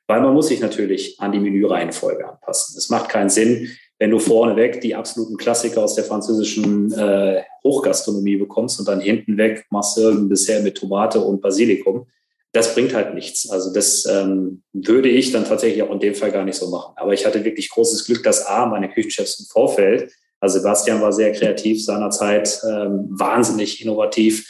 weil 0.08 0.22
man 0.22 0.34
muss 0.34 0.48
sich 0.48 0.60
natürlich 0.60 1.20
an 1.20 1.32
die 1.32 1.40
Menüreihenfolge 1.40 2.28
anpassen. 2.28 2.76
Es 2.78 2.90
macht 2.90 3.10
keinen 3.10 3.30
Sinn, 3.30 3.70
wenn 4.00 4.12
du 4.12 4.20
vorneweg 4.20 4.82
die 4.82 4.96
absoluten 4.96 5.38
Klassiker 5.38 5.84
aus 5.84 5.94
der 5.94 6.06
französischen 6.06 6.92
äh, 6.94 7.44
Hochgastronomie 7.64 8.38
bekommst 8.38 8.80
und 8.80 8.88
dann 8.88 9.00
hinten 9.00 9.38
weg 9.38 9.66
machst 9.70 9.98
du 9.98 10.02
irgendein 10.02 10.30
Dessert 10.30 10.64
mit 10.64 10.76
Tomate 10.76 11.20
und 11.20 11.42
Basilikum 11.42 12.08
das 12.52 12.74
bringt 12.74 12.94
halt 12.94 13.14
nichts. 13.14 13.50
Also 13.50 13.72
das 13.74 14.06
ähm, 14.06 14.64
würde 14.74 15.10
ich 15.10 15.32
dann 15.32 15.46
tatsächlich 15.46 15.84
auch 15.84 15.92
in 15.92 16.00
dem 16.00 16.16
Fall 16.16 16.32
gar 16.32 16.46
nicht 16.46 16.58
so 16.58 16.70
machen. 16.70 16.94
Aber 16.96 17.14
ich 17.14 17.26
hatte 17.26 17.46
wirklich 17.46 17.70
großes 17.70 18.06
Glück, 18.06 18.24
dass 18.24 18.46
A, 18.46 18.66
meine 18.66 18.90
Küchenchefs 18.90 19.40
im 19.40 19.46
Vorfeld, 19.46 20.12
also 20.40 20.60
Sebastian 20.60 21.02
war 21.02 21.12
sehr 21.12 21.32
kreativ 21.34 21.84
seinerzeit, 21.84 22.62
ähm, 22.68 23.08
wahnsinnig 23.10 23.84
innovativ. 23.84 24.48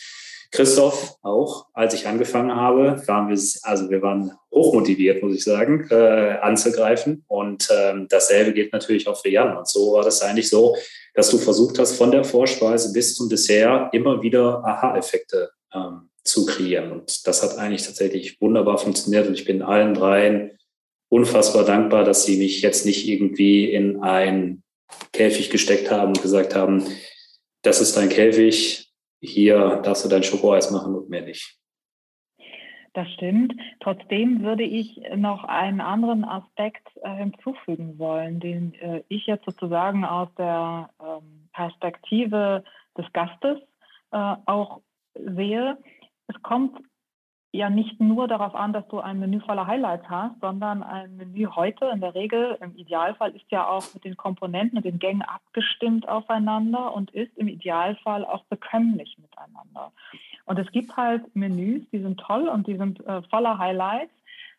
Christoph 0.52 1.18
auch, 1.22 1.68
als 1.74 1.94
ich 1.94 2.08
angefangen 2.08 2.56
habe, 2.56 3.02
waren 3.06 3.30
wir, 3.30 3.40
also 3.64 3.90
wir 3.90 4.02
waren 4.02 4.32
hochmotiviert, 4.52 5.22
muss 5.22 5.36
ich 5.36 5.44
sagen, 5.44 5.88
äh, 5.92 6.38
anzugreifen. 6.42 7.24
Und 7.28 7.70
ähm, 7.72 8.08
dasselbe 8.10 8.54
gilt 8.54 8.74
natürlich 8.74 9.08
auch 9.08 9.20
für 9.20 9.30
Jan. 9.30 9.58
Und 9.58 9.68
so 9.68 9.94
war 9.94 10.04
das 10.04 10.22
eigentlich 10.22 10.50
so, 10.50 10.76
dass 11.14 11.30
du 11.30 11.38
versucht 11.38 11.78
hast, 11.78 11.96
von 11.96 12.12
der 12.12 12.24
Vorspeise 12.24 12.94
bis 12.94 13.16
zum 13.16 13.30
Dessert 13.30 13.94
immer 13.94 14.22
wieder 14.22 14.64
Aha-Effekte 14.66 15.52
ähm, 15.74 16.09
zu 16.30 16.46
kreieren. 16.46 16.92
Und 16.92 17.28
das 17.28 17.44
hat 17.44 17.58
eigentlich 17.58 17.86
tatsächlich 17.86 18.40
wunderbar 18.42 18.78
funktioniert. 18.78 19.28
Und 19.28 19.34
ich 19.34 19.46
bin 19.46 19.62
allen 19.62 19.94
dreien 19.94 20.52
unfassbar 21.10 21.66
dankbar, 21.66 22.04
dass 22.04 22.24
sie 22.24 22.38
mich 22.38 22.62
jetzt 22.62 22.86
nicht 22.86 23.08
irgendwie 23.08 23.66
in 23.66 24.02
ein 24.04 24.64
Käfig 25.12 25.50
gesteckt 25.50 25.92
haben 25.92 26.10
und 26.10 26.22
gesagt 26.22 26.56
haben, 26.56 26.84
das 27.64 27.82
ist 27.82 27.98
dein 27.98 28.10
Käfig, 28.10 28.90
hier 29.22 29.82
darfst 29.84 30.06
du 30.06 30.10
dein 30.10 30.24
Schokoeis 30.24 30.72
machen 30.72 30.96
und 30.96 31.10
mehr 31.10 31.24
nicht. 31.24 31.60
Das 32.94 33.12
stimmt. 33.14 33.54
Trotzdem 33.82 34.44
würde 34.44 34.64
ich 34.64 35.00
noch 35.16 35.44
einen 35.44 35.80
anderen 35.80 36.26
Aspekt 36.26 36.88
äh, 37.04 37.16
hinzufügen 37.18 38.00
wollen, 38.00 38.40
den 38.40 38.74
äh, 38.76 39.04
ich 39.10 39.28
jetzt 39.28 39.46
sozusagen 39.46 40.06
aus 40.06 40.30
der 40.38 40.90
ähm, 41.00 41.50
Perspektive 41.54 42.64
des 42.98 43.06
Gastes 43.14 43.60
äh, 44.12 44.36
auch 44.46 44.82
sehe 45.14 45.78
es 46.30 46.42
kommt 46.44 46.80
ja 47.52 47.70
nicht 47.70 48.00
nur 48.00 48.28
darauf 48.28 48.54
an, 48.54 48.74
dass 48.74 48.88
du 48.90 49.00
ein 49.00 49.20
Menü 49.20 49.40
voller 49.40 49.66
Highlights 49.66 50.08
hast, 50.08 50.40
sondern 50.40 50.84
ein 50.84 51.18
Menü 51.18 51.48
heute 51.48 51.86
in 51.86 52.00
der 52.00 52.14
Regel, 52.14 52.58
im 52.62 52.76
Idealfall, 52.76 53.36
ist 53.36 53.50
ja 53.50 53.68
auch 53.68 53.84
mit 53.94 54.04
den 54.04 54.16
Komponenten 54.16 54.78
und 54.78 54.86
den 54.86 55.00
Gängen 55.00 55.24
abgestimmt 55.24 56.08
aufeinander 56.08 56.94
und 56.94 57.10
ist 57.12 57.36
im 57.38 57.48
Idealfall 57.48 58.24
auch 58.24 58.44
bekömmlich 58.46 59.18
miteinander. 59.18 59.92
Und 60.46 60.60
es 60.60 60.72
gibt 60.72 60.96
halt 60.96 61.36
Menüs, 61.36 61.84
die 61.92 62.02
sind 62.02 62.20
toll 62.20 62.48
und 62.48 62.68
die 62.68 62.78
sind 62.78 63.06
äh, 63.08 63.24
voller 63.24 63.58
Highlights. 63.58 64.14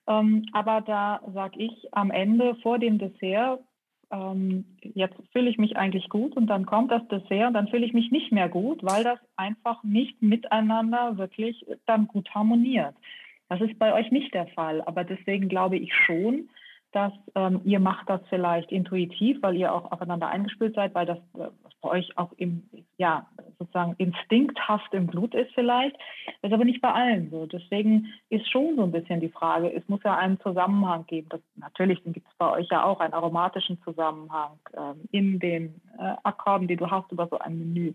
Ähm, 0.08 0.46
aber 0.52 0.80
da 0.80 1.20
sage 1.32 1.60
ich 1.60 1.94
am 1.94 2.10
Ende 2.10 2.56
vor 2.56 2.80
dem 2.80 2.98
Dessert, 2.98 3.60
ähm, 4.12 4.64
jetzt 4.82 5.16
fühle 5.32 5.50
ich 5.50 5.58
mich 5.58 5.76
eigentlich 5.76 6.08
gut 6.08 6.36
und 6.36 6.46
dann 6.46 6.66
kommt 6.66 6.90
das 6.90 7.06
Dessert 7.08 7.48
und 7.48 7.54
dann 7.54 7.68
fühle 7.68 7.86
ich 7.86 7.92
mich 7.92 8.10
nicht 8.10 8.32
mehr 8.32 8.48
gut, 8.48 8.82
weil 8.82 9.04
das 9.04 9.18
einfach 9.36 9.82
nicht 9.84 10.20
miteinander 10.22 11.16
wirklich 11.16 11.64
dann 11.86 12.08
gut 12.08 12.28
harmoniert. 12.34 12.94
Das 13.48 13.60
ist 13.60 13.78
bei 13.78 13.92
euch 13.92 14.10
nicht 14.10 14.32
der 14.34 14.46
Fall, 14.48 14.82
aber 14.82 15.04
deswegen 15.04 15.48
glaube 15.48 15.76
ich 15.76 15.94
schon, 15.94 16.48
dass 16.92 17.12
ähm, 17.34 17.60
ihr 17.64 17.80
macht 17.80 18.08
das 18.08 18.20
vielleicht 18.28 18.72
intuitiv, 18.72 19.38
weil 19.42 19.56
ihr 19.56 19.72
auch 19.72 19.90
aufeinander 19.92 20.28
eingespielt 20.28 20.74
seid, 20.74 20.94
weil 20.94 21.06
das 21.06 21.18
äh, 21.38 21.48
bei 21.82 21.88
euch 21.88 22.18
auch 22.18 22.32
im, 22.36 22.68
ja, 22.98 23.26
sozusagen 23.58 23.94
instinkthaft 23.98 24.92
im 24.92 25.06
Blut 25.06 25.34
ist 25.34 25.52
vielleicht. 25.54 25.96
Das 26.42 26.50
ist 26.50 26.52
aber 26.52 26.64
nicht 26.64 26.80
bei 26.80 26.92
allen 26.92 27.30
so. 27.30 27.46
Deswegen 27.46 28.08
ist 28.28 28.50
schon 28.50 28.76
so 28.76 28.82
ein 28.82 28.92
bisschen 28.92 29.20
die 29.20 29.28
Frage, 29.28 29.72
es 29.72 29.86
muss 29.88 30.02
ja 30.04 30.16
einen 30.16 30.40
Zusammenhang 30.40 31.06
geben. 31.06 31.28
Das, 31.30 31.40
natürlich 31.56 32.02
gibt 32.04 32.26
es 32.26 32.36
bei 32.38 32.50
euch 32.50 32.68
ja 32.70 32.84
auch 32.84 33.00
einen 33.00 33.14
aromatischen 33.14 33.80
Zusammenhang 33.82 34.58
ähm, 34.76 35.08
in 35.10 35.38
den 35.38 35.80
äh, 35.98 36.14
Akkorden, 36.22 36.68
die 36.68 36.76
du 36.76 36.90
hast 36.90 37.10
über 37.12 37.28
so 37.28 37.38
ein 37.38 37.58
Menü. 37.58 37.94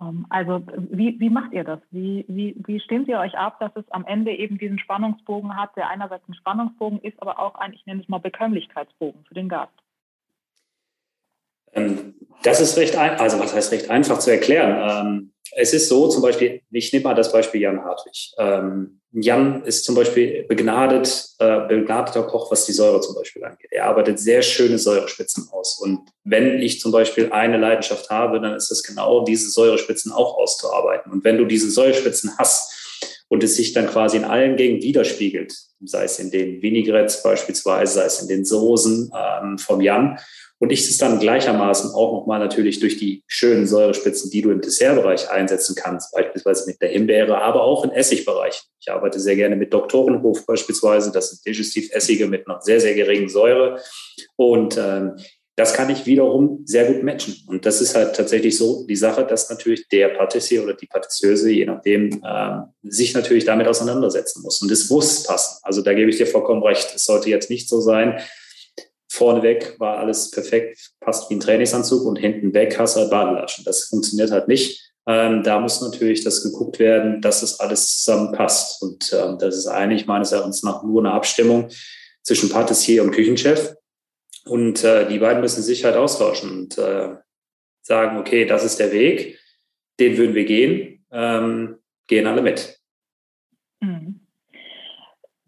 Ähm, 0.00 0.26
also 0.28 0.62
wie, 0.90 1.18
wie 1.20 1.30
macht 1.30 1.52
ihr 1.52 1.64
das? 1.64 1.80
Wie, 1.90 2.24
wie, 2.28 2.54
wie 2.66 2.80
stimmt 2.80 3.08
ihr 3.08 3.18
euch 3.18 3.36
ab, 3.36 3.58
dass 3.60 3.74
es 3.76 3.90
am 3.90 4.04
Ende 4.04 4.32
eben 4.32 4.58
diesen 4.58 4.78
Spannungsbogen 4.78 5.56
hat, 5.56 5.76
der 5.76 5.88
einerseits 5.88 6.28
ein 6.28 6.34
Spannungsbogen 6.34 7.00
ist, 7.00 7.20
aber 7.20 7.38
auch 7.38 7.54
ein, 7.56 7.72
ich 7.72 7.84
nenne 7.86 8.02
es 8.02 8.08
mal 8.08 8.18
Bekömmlichkeitsbogen 8.18 9.24
für 9.24 9.34
den 9.34 9.48
Gast? 9.48 9.72
Ähm, 11.72 12.14
das 12.42 12.60
ist 12.60 12.76
recht, 12.76 12.96
ein, 12.96 13.18
also 13.18 13.38
was 13.38 13.54
heißt 13.54 13.72
recht 13.72 13.90
einfach 13.90 14.18
zu 14.18 14.30
erklären. 14.30 15.06
Ähm, 15.06 15.32
es 15.58 15.72
ist 15.72 15.88
so, 15.88 16.08
zum 16.08 16.22
Beispiel, 16.22 16.60
ich 16.70 16.92
nehme 16.92 17.04
mal 17.04 17.14
das 17.14 17.32
Beispiel 17.32 17.62
Jan 17.62 17.82
Hartwig. 17.82 18.34
Jan 19.18 19.64
ist 19.64 19.84
zum 19.84 19.94
Beispiel 19.94 20.44
begnadet, 20.46 21.30
äh, 21.38 21.60
begnadeter 21.68 22.24
Koch, 22.24 22.50
was 22.50 22.66
die 22.66 22.72
Säure 22.72 23.00
zum 23.00 23.14
Beispiel 23.14 23.42
angeht. 23.44 23.70
Er 23.70 23.86
arbeitet 23.86 24.18
sehr 24.18 24.42
schöne 24.42 24.78
Säurespitzen 24.78 25.48
aus. 25.52 25.78
Und 25.78 26.00
wenn 26.24 26.60
ich 26.60 26.80
zum 26.80 26.92
Beispiel 26.92 27.32
eine 27.32 27.56
Leidenschaft 27.56 28.10
habe, 28.10 28.40
dann 28.40 28.54
ist 28.54 28.70
es 28.70 28.82
genau, 28.82 29.24
diese 29.24 29.48
Säurespitzen 29.48 30.12
auch 30.12 30.36
auszuarbeiten. 30.36 31.10
Und 31.10 31.24
wenn 31.24 31.38
du 31.38 31.46
diese 31.46 31.70
Säurespitzen 31.70 32.36
hast 32.36 33.24
und 33.28 33.42
es 33.42 33.56
sich 33.56 33.72
dann 33.72 33.86
quasi 33.86 34.18
in 34.18 34.24
allen 34.24 34.56
Gängen 34.56 34.82
widerspiegelt, 34.82 35.54
sei 35.82 36.04
es 36.04 36.18
in 36.18 36.30
den 36.30 36.60
Vinaigrettes 36.60 37.22
beispielsweise, 37.22 37.94
sei 37.94 38.04
es 38.04 38.20
in 38.20 38.28
den 38.28 38.44
Soßen 38.44 39.10
ähm, 39.16 39.56
vom 39.56 39.80
Jan, 39.80 40.18
und 40.58 40.72
ich 40.72 40.88
es 40.88 40.96
dann 40.96 41.18
gleichermaßen 41.18 41.90
auch 41.92 42.12
nochmal 42.12 42.38
natürlich 42.38 42.80
durch 42.80 42.96
die 42.96 43.22
schönen 43.26 43.66
Säurespitzen, 43.66 44.30
die 44.30 44.40
du 44.40 44.50
im 44.50 44.62
Dessertbereich 44.62 45.30
einsetzen 45.30 45.74
kannst, 45.74 46.14
beispielsweise 46.14 46.66
mit 46.66 46.80
der 46.80 46.88
Himbeere, 46.88 47.42
aber 47.42 47.62
auch 47.62 47.84
in 47.84 47.90
Essigbereichen. 47.90 48.66
Ich 48.80 48.90
arbeite 48.90 49.20
sehr 49.20 49.36
gerne 49.36 49.56
mit 49.56 49.72
Doktorenhof 49.72 50.46
beispielsweise. 50.46 51.12
Das 51.12 51.30
sind 51.30 51.44
Digestivessige 51.46 52.26
mit 52.26 52.48
einer 52.48 52.60
sehr, 52.62 52.80
sehr 52.80 52.94
geringen 52.94 53.28
Säure. 53.28 53.80
Und 54.36 54.78
ähm, 54.78 55.16
das 55.56 55.72
kann 55.72 55.90
ich 55.90 56.06
wiederum 56.06 56.62
sehr 56.64 56.84
gut 56.90 57.02
matchen. 57.02 57.36
Und 57.48 57.66
das 57.66 57.80
ist 57.80 57.94
halt 57.94 58.14
tatsächlich 58.14 58.56
so 58.56 58.86
die 58.86 58.96
Sache, 58.96 59.24
dass 59.24 59.50
natürlich 59.50 59.88
der 59.88 60.08
Patissier 60.08 60.62
oder 60.62 60.74
die 60.74 60.86
Patisseuse, 60.86 61.50
je 61.50 61.64
nachdem, 61.66 62.22
äh, 62.22 62.58
sich 62.82 63.14
natürlich 63.14 63.44
damit 63.44 63.66
auseinandersetzen 63.66 64.42
muss. 64.42 64.60
Und 64.62 64.70
es 64.70 64.88
muss 64.88 65.24
passen. 65.24 65.58
Also 65.62 65.82
da 65.82 65.92
gebe 65.94 66.10
ich 66.10 66.18
dir 66.18 66.26
vollkommen 66.26 66.62
recht. 66.62 66.92
Es 66.94 67.04
sollte 67.04 67.30
jetzt 67.30 67.50
nicht 67.50 67.68
so 67.68 67.80
sein, 67.80 68.20
vorneweg 69.16 69.78
war 69.78 69.98
alles 69.98 70.30
perfekt, 70.30 70.92
passt 71.00 71.30
wie 71.30 71.34
ein 71.34 71.40
Trainingsanzug 71.40 72.04
und 72.04 72.16
hinten 72.16 72.54
weg 72.54 72.78
hast 72.78 72.96
halt 72.96 73.10
Badelaschen. 73.10 73.64
Das 73.64 73.84
funktioniert 73.84 74.30
halt 74.30 74.48
nicht. 74.48 74.92
Ähm, 75.06 75.42
da 75.42 75.60
muss 75.60 75.80
natürlich 75.80 76.24
das 76.24 76.42
geguckt 76.42 76.78
werden, 76.78 77.20
dass 77.20 77.40
das 77.40 77.60
alles 77.60 78.02
zusammenpasst. 78.02 78.82
Und 78.82 79.12
ähm, 79.12 79.38
das 79.38 79.56
ist 79.56 79.68
eigentlich 79.68 80.06
meines 80.06 80.32
Erachtens 80.32 80.62
nach 80.62 80.82
nur 80.82 81.00
eine 81.00 81.12
Abstimmung 81.12 81.68
zwischen 82.22 82.50
Patissier 82.50 83.02
und 83.02 83.12
Küchenchef. 83.12 83.74
Und 84.44 84.84
äh, 84.84 85.08
die 85.08 85.18
beiden 85.18 85.40
müssen 85.40 85.62
sich 85.62 85.84
halt 85.84 85.96
austauschen 85.96 86.50
und 86.50 86.78
äh, 86.78 87.16
sagen, 87.82 88.18
okay, 88.18 88.44
das 88.44 88.64
ist 88.64 88.78
der 88.80 88.92
Weg, 88.92 89.38
den 89.98 90.16
würden 90.18 90.34
wir 90.34 90.44
gehen, 90.44 91.04
ähm, 91.10 91.78
gehen 92.06 92.26
alle 92.26 92.42
mit. 92.42 92.80
Mhm. 93.80 94.20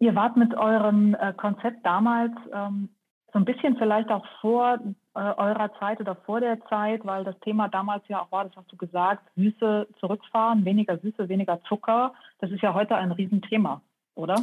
Ihr 0.00 0.14
wart 0.14 0.36
mit 0.36 0.54
eurem 0.54 1.14
äh, 1.14 1.32
Konzept 1.32 1.84
damals 1.84 2.32
ähm, 2.54 2.90
so 3.32 3.38
ein 3.38 3.44
bisschen 3.44 3.76
vielleicht 3.76 4.08
auch 4.08 4.24
vor 4.40 4.78
äh, 5.14 5.18
eurer 5.18 5.70
Zeit 5.78 6.00
oder 6.00 6.16
vor 6.24 6.40
der 6.40 6.58
Zeit, 6.68 7.04
weil 7.04 7.24
das 7.24 7.38
Thema 7.40 7.68
damals 7.68 8.02
ja 8.08 8.22
auch 8.22 8.32
war, 8.32 8.44
das 8.44 8.56
hast 8.56 8.72
du 8.72 8.76
gesagt, 8.76 9.22
Süße 9.36 9.86
zurückfahren, 10.00 10.64
weniger 10.64 10.98
Süße, 10.98 11.28
weniger 11.28 11.60
Zucker. 11.68 12.14
Das 12.40 12.50
ist 12.50 12.62
ja 12.62 12.72
heute 12.72 12.94
ein 12.94 13.12
Riesenthema, 13.12 13.82
oder? 14.14 14.42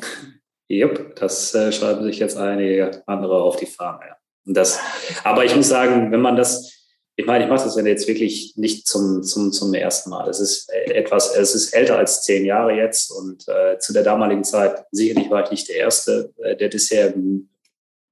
Jupp, 0.67 1.15
das 1.15 1.54
äh, 1.56 1.71
schreiben 1.71 2.04
sich 2.04 2.19
jetzt 2.19 2.38
einige 2.38 3.04
andere 3.08 3.41
auf 3.41 3.56
die 3.56 3.65
Fahne. 3.65 4.06
Ja. 4.08 4.17
Und 4.45 4.56
das, 4.56 4.80
aber 5.24 5.45
ich 5.45 5.56
muss 5.56 5.69
sagen, 5.69 6.12
wenn 6.12 6.21
man 6.21 6.36
das, 6.36 6.71
ich 7.15 7.26
meine, 7.26 7.45
ich 7.45 7.50
mache 7.50 7.63
das 7.63 7.76
jetzt 7.76 8.08
wirklich 8.08 8.54
nicht 8.56 8.88
zum, 8.88 9.24
zum, 9.24 9.52
zum 9.52 9.74
ersten 9.74 10.10
Mal. 10.10 10.30
Es 10.30 10.39
ist 10.39 10.71
äh, 10.71 10.93
etwas, 10.93 11.36
es 11.36 11.56
ist 11.56 11.74
älter 11.74 11.98
als 11.98 12.24
zehn 12.24 12.45
Jahre 12.45 12.74
jetzt 12.74 13.12
und 13.12 13.48
äh, 13.48 13.80
zu 13.80 13.93
der 13.93 14.04
damaligen 14.04 14.43
Zeit 14.43 14.86
sicherlich 14.91 15.30
war 15.30 15.43
ich 15.43 15.52
nicht 15.52 15.69
der 15.69 15.78
Erste, 15.78 16.34
äh, 16.38 16.56
der 16.56 16.69
Dessert 16.69 17.15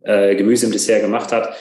äh, 0.04 0.36
Gemüse 0.36 0.66
im 0.66 0.72
Dessert 0.72 1.02
gemacht 1.02 1.32
hat. 1.32 1.56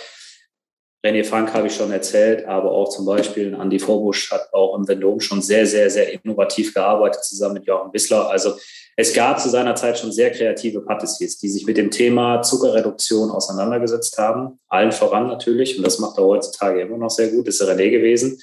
René 1.04 1.24
Frank 1.24 1.52
habe 1.52 1.66
ich 1.66 1.74
schon 1.74 1.90
erzählt, 1.90 2.46
aber 2.46 2.70
auch 2.70 2.88
zum 2.88 3.04
Beispiel 3.04 3.54
Andy 3.60 3.80
Vorbusch 3.80 4.30
hat 4.30 4.52
auch 4.52 4.76
im 4.76 4.84
Vendôme 4.84 5.20
schon 5.20 5.42
sehr, 5.42 5.66
sehr, 5.66 5.90
sehr 5.90 6.12
innovativ 6.12 6.72
gearbeitet, 6.74 7.24
zusammen 7.24 7.54
mit 7.54 7.66
Jochen 7.66 7.92
Wissler. 7.92 8.30
Also 8.30 8.54
es 8.96 9.12
gab 9.12 9.40
zu 9.40 9.48
seiner 9.48 9.74
Zeit 9.74 9.98
schon 9.98 10.12
sehr 10.12 10.30
kreative 10.30 10.80
Patissiers, 10.82 11.38
die 11.38 11.48
sich 11.48 11.66
mit 11.66 11.76
dem 11.76 11.90
Thema 11.90 12.42
Zuckerreduktion 12.42 13.32
auseinandergesetzt 13.32 14.16
haben. 14.18 14.60
Allen 14.68 14.92
voran 14.92 15.26
natürlich, 15.26 15.76
und 15.76 15.84
das 15.84 15.98
macht 15.98 16.18
er 16.18 16.24
heutzutage 16.24 16.82
immer 16.82 16.98
noch 16.98 17.10
sehr 17.10 17.28
gut, 17.28 17.48
ist 17.48 17.62
René 17.62 17.90
gewesen, 17.90 18.40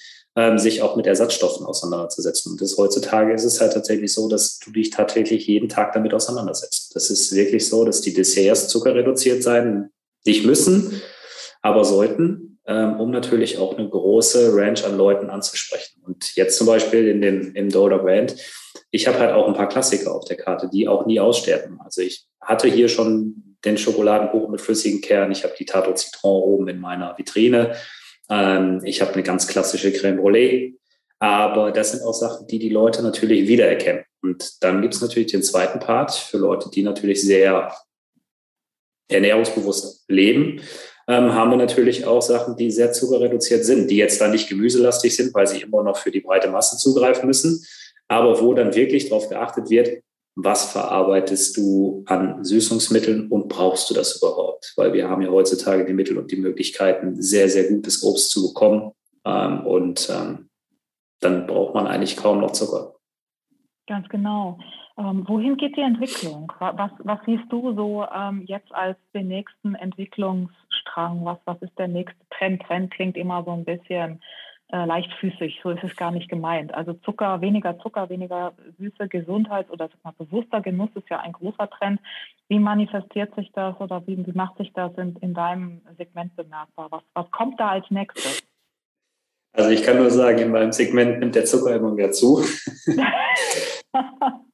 sich 0.55 0.81
auch 0.81 0.95
mit 0.95 1.05
Ersatzstoffen 1.05 1.65
auseinanderzusetzen. 1.65 2.53
Und 2.53 2.61
das 2.61 2.77
heutzutage 2.77 3.33
ist 3.33 3.43
es 3.43 3.59
halt 3.59 3.73
tatsächlich 3.73 4.13
so, 4.13 4.29
dass 4.29 4.59
du 4.59 4.71
dich 4.71 4.89
tatsächlich 4.89 5.47
jeden 5.47 5.67
Tag 5.67 5.91
damit 5.91 6.13
auseinandersetzt. 6.13 6.95
Das 6.95 7.09
ist 7.09 7.35
wirklich 7.35 7.67
so, 7.67 7.83
dass 7.83 7.99
die 8.01 8.13
Desserts 8.13 8.69
zuckerreduziert 8.69 9.43
sein 9.43 9.89
nicht 10.25 10.45
müssen, 10.45 11.01
aber 11.61 11.83
sollten, 11.83 12.59
ähm, 12.67 12.99
um 12.99 13.11
natürlich 13.11 13.57
auch 13.57 13.77
eine 13.77 13.89
große 13.89 14.55
Range 14.55 14.81
an 14.85 14.97
Leuten 14.97 15.29
anzusprechen. 15.29 16.01
Und 16.05 16.35
jetzt 16.35 16.57
zum 16.57 16.67
Beispiel 16.67 17.07
in 17.07 17.21
den, 17.21 17.55
im 17.55 17.69
Dolder 17.69 17.99
Brand, 17.99 18.35
ich 18.91 19.07
habe 19.07 19.19
halt 19.19 19.33
auch 19.33 19.47
ein 19.47 19.55
paar 19.55 19.69
Klassiker 19.69 20.13
auf 20.13 20.25
der 20.25 20.37
Karte, 20.37 20.69
die 20.71 20.87
auch 20.87 21.05
nie 21.05 21.19
aussterben. 21.19 21.79
Also 21.81 22.01
ich 22.01 22.27
hatte 22.39 22.67
hier 22.67 22.87
schon 22.87 23.57
den 23.65 23.77
Schokoladenkuchen 23.77 24.51
mit 24.51 24.61
flüssigem 24.61 25.01
Kern, 25.01 25.31
ich 25.31 25.43
habe 25.43 25.55
die 25.57 25.65
Tato 25.65 25.93
Citron 25.95 26.43
oben 26.43 26.67
in 26.69 26.79
meiner 26.79 27.17
Vitrine. 27.17 27.75
Ähm, 28.29 28.81
ich 28.83 29.01
habe 29.01 29.13
eine 29.13 29.23
ganz 29.23 29.47
klassische 29.47 29.91
Creme 29.91 30.19
Brûlée. 30.19 30.75
Aber 31.19 31.71
das 31.71 31.91
sind 31.91 32.03
auch 32.03 32.13
Sachen, 32.13 32.47
die 32.47 32.59
die 32.59 32.69
Leute 32.69 33.03
natürlich 33.03 33.47
wiedererkennen. 33.47 34.05
Und 34.21 34.63
dann 34.63 34.81
gibt 34.81 34.93
es 34.93 35.01
natürlich 35.01 35.31
den 35.31 35.43
zweiten 35.43 35.79
Part 35.79 36.13
für 36.13 36.37
Leute, 36.37 36.69
die 36.69 36.81
natürlich 36.81 37.21
sehr 37.21 37.73
ernährungsbewusst 39.09 40.05
leben, 40.07 40.61
ähm, 41.07 41.33
haben 41.33 41.49
wir 41.49 41.57
natürlich 41.57 42.05
auch 42.05 42.21
Sachen, 42.21 42.55
die 42.55 42.69
sehr 42.69 42.91
zuckerreduziert 42.91 43.65
sind, 43.65 43.89
die 43.89 43.97
jetzt 43.97 44.21
dann 44.21 44.31
nicht 44.31 44.47
gemüselastig 44.47 45.15
sind, 45.15 45.33
weil 45.33 45.47
sie 45.47 45.61
immer 45.61 45.81
noch 45.81 45.97
für 45.97 46.11
die 46.11 46.19
breite 46.21 46.49
Masse 46.49 46.77
zugreifen 46.77 47.25
müssen, 47.25 47.65
aber 48.07 48.39
wo 48.39 48.53
dann 48.53 48.75
wirklich 48.75 49.09
darauf 49.09 49.27
geachtet 49.27 49.71
wird, 49.71 50.03
was 50.43 50.71
verarbeitest 50.71 51.57
du 51.57 52.03
an 52.05 52.43
Süßungsmitteln 52.43 53.27
und 53.29 53.49
brauchst 53.49 53.89
du 53.89 53.93
das 53.93 54.17
überhaupt? 54.17 54.73
Weil 54.75 54.93
wir 54.93 55.09
haben 55.09 55.21
ja 55.21 55.29
heutzutage 55.29 55.85
die 55.85 55.93
Mittel 55.93 56.17
und 56.17 56.31
die 56.31 56.37
Möglichkeiten, 56.37 57.21
sehr, 57.21 57.49
sehr 57.49 57.69
gutes 57.69 58.03
Obst 58.03 58.31
zu 58.31 58.49
bekommen. 58.49 58.91
Ähm, 59.25 59.65
und 59.65 60.09
ähm, 60.09 60.49
dann 61.19 61.47
braucht 61.47 61.75
man 61.75 61.87
eigentlich 61.87 62.17
kaum 62.17 62.39
noch 62.39 62.51
Zucker. 62.51 62.95
Ganz 63.87 64.07
genau. 64.09 64.59
Ähm, 64.97 65.25
wohin 65.27 65.57
geht 65.57 65.75
die 65.75 65.81
Entwicklung? 65.81 66.51
Was, 66.59 66.91
was 66.99 67.19
siehst 67.25 67.45
du 67.49 67.73
so 67.75 68.05
ähm, 68.13 68.43
jetzt 68.45 68.73
als 68.73 68.97
den 69.13 69.27
nächsten 69.27 69.75
Entwicklungsstrang? 69.75 71.25
Was, 71.25 71.39
was 71.45 71.61
ist 71.61 71.77
der 71.77 71.87
nächste 71.87 72.19
Trend? 72.29 72.61
Trend 72.63 72.91
klingt 72.91 73.17
immer 73.17 73.43
so 73.43 73.51
ein 73.51 73.65
bisschen 73.65 74.21
äh, 74.71 74.85
leichtfüßig, 74.85 75.59
so 75.63 75.71
ist 75.71 75.83
es 75.83 75.95
gar 75.95 76.11
nicht 76.11 76.29
gemeint. 76.29 76.73
Also 76.73 76.93
Zucker, 76.93 77.41
weniger 77.41 77.79
Zucker, 77.79 78.09
weniger 78.09 78.53
süße 78.77 79.07
Gesundheit 79.07 79.69
oder 79.69 79.89
mal, 80.03 80.13
bewusster 80.17 80.61
Genuss 80.61 80.89
ist 80.95 81.09
ja 81.09 81.19
ein 81.19 81.31
großer 81.31 81.69
Trend. 81.69 81.99
Wie 82.47 82.59
manifestiert 82.59 83.33
sich 83.35 83.51
das 83.53 83.79
oder 83.79 84.05
wie, 84.05 84.25
wie 84.25 84.33
macht 84.33 84.57
sich 84.57 84.71
das 84.73 84.91
in, 84.97 85.15
in 85.21 85.33
deinem 85.33 85.81
Segment 85.97 86.35
bemerkbar? 86.35 86.87
Was, 86.91 87.03
was 87.13 87.31
kommt 87.31 87.59
da 87.59 87.69
als 87.69 87.89
nächstes? 87.89 88.43
Also 89.53 89.71
ich 89.71 89.83
kann 89.83 89.97
nur 89.97 90.11
sagen, 90.11 90.39
in 90.39 90.51
meinem 90.51 90.71
Segment 90.71 91.19
nimmt 91.19 91.35
der 91.35 91.45
Zucker 91.45 91.75
immer 91.75 91.91
mehr 91.91 92.11
zu. 92.11 92.43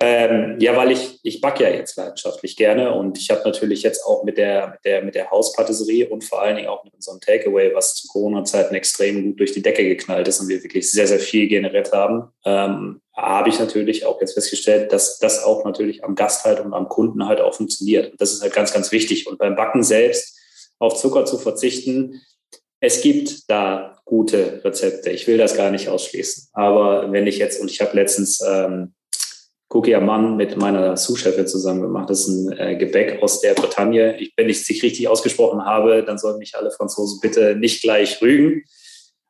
ähm, 0.00 0.56
ja, 0.60 0.76
weil 0.76 0.90
ich, 0.90 1.18
ich 1.22 1.40
backe 1.40 1.64
ja 1.64 1.70
jetzt 1.70 1.96
leidenschaftlich 1.96 2.56
gerne 2.56 2.94
und 2.94 3.18
ich 3.18 3.30
habe 3.30 3.42
natürlich 3.44 3.82
jetzt 3.82 4.04
auch 4.04 4.24
mit 4.24 4.38
der, 4.38 4.68
mit 4.68 4.84
der, 4.84 5.02
mit 5.02 5.14
der 5.14 5.30
Hauspatisserie 5.30 6.08
und 6.08 6.24
vor 6.24 6.42
allen 6.42 6.56
Dingen 6.56 6.68
auch 6.68 6.84
mit 6.84 6.94
unserem 6.94 7.20
Takeaway, 7.20 7.74
was 7.74 7.94
zu 7.94 8.08
Corona-Zeiten 8.08 8.74
extrem 8.74 9.24
gut 9.24 9.40
durch 9.40 9.52
die 9.52 9.62
Decke 9.62 9.84
geknallt 9.84 10.28
ist 10.28 10.40
und 10.40 10.48
wir 10.48 10.62
wirklich 10.62 10.90
sehr, 10.90 11.06
sehr 11.06 11.20
viel 11.20 11.48
generiert 11.48 11.92
haben, 11.92 12.30
ähm, 12.44 13.00
habe 13.16 13.48
ich 13.48 13.58
natürlich 13.58 14.04
auch 14.04 14.20
jetzt 14.20 14.34
festgestellt, 14.34 14.92
dass 14.92 15.18
das 15.18 15.42
auch 15.42 15.64
natürlich 15.64 16.04
am 16.04 16.14
Gast 16.14 16.44
halt 16.44 16.60
und 16.60 16.74
am 16.74 16.88
Kunden 16.88 17.26
halt 17.26 17.40
auch 17.40 17.54
funktioniert. 17.54 18.12
Das 18.18 18.32
ist 18.32 18.42
halt 18.42 18.52
ganz, 18.52 18.72
ganz 18.72 18.90
wichtig. 18.92 19.26
Und 19.26 19.38
beim 19.38 19.54
Backen 19.54 19.82
selbst 19.82 20.38
auf 20.78 20.96
Zucker 20.96 21.24
zu 21.24 21.38
verzichten, 21.38 22.20
es 22.80 23.00
gibt 23.00 23.48
da 23.48 23.94
gute 24.04 24.62
Rezepte. 24.64 25.10
Ich 25.10 25.26
will 25.26 25.38
das 25.38 25.56
gar 25.56 25.70
nicht 25.70 25.88
ausschließen. 25.88 26.48
Aber 26.52 27.10
wenn 27.12 27.26
ich 27.26 27.38
jetzt, 27.38 27.60
und 27.60 27.70
ich 27.70 27.80
habe 27.80 27.96
letztens 27.96 28.40
ähm, 28.46 28.94
Cookie 29.74 29.98
Mann 29.98 30.36
mit 30.36 30.56
meiner 30.56 30.96
Sous-Chefin 30.96 31.48
zusammen 31.48 31.82
gemacht. 31.82 32.08
Das 32.08 32.20
ist 32.20 32.28
ein 32.28 32.52
äh, 32.52 32.76
Gebäck 32.76 33.20
aus 33.20 33.40
der 33.40 33.54
Bretagne. 33.54 34.16
Ich, 34.20 34.32
wenn 34.36 34.48
ich 34.48 34.60
es 34.60 34.68
nicht 34.68 34.84
richtig 34.84 35.08
ausgesprochen 35.08 35.64
habe, 35.64 36.04
dann 36.04 36.16
sollen 36.16 36.38
mich 36.38 36.54
alle 36.54 36.70
Franzosen 36.70 37.18
bitte 37.20 37.56
nicht 37.56 37.82
gleich 37.82 38.22
rügen. 38.22 38.62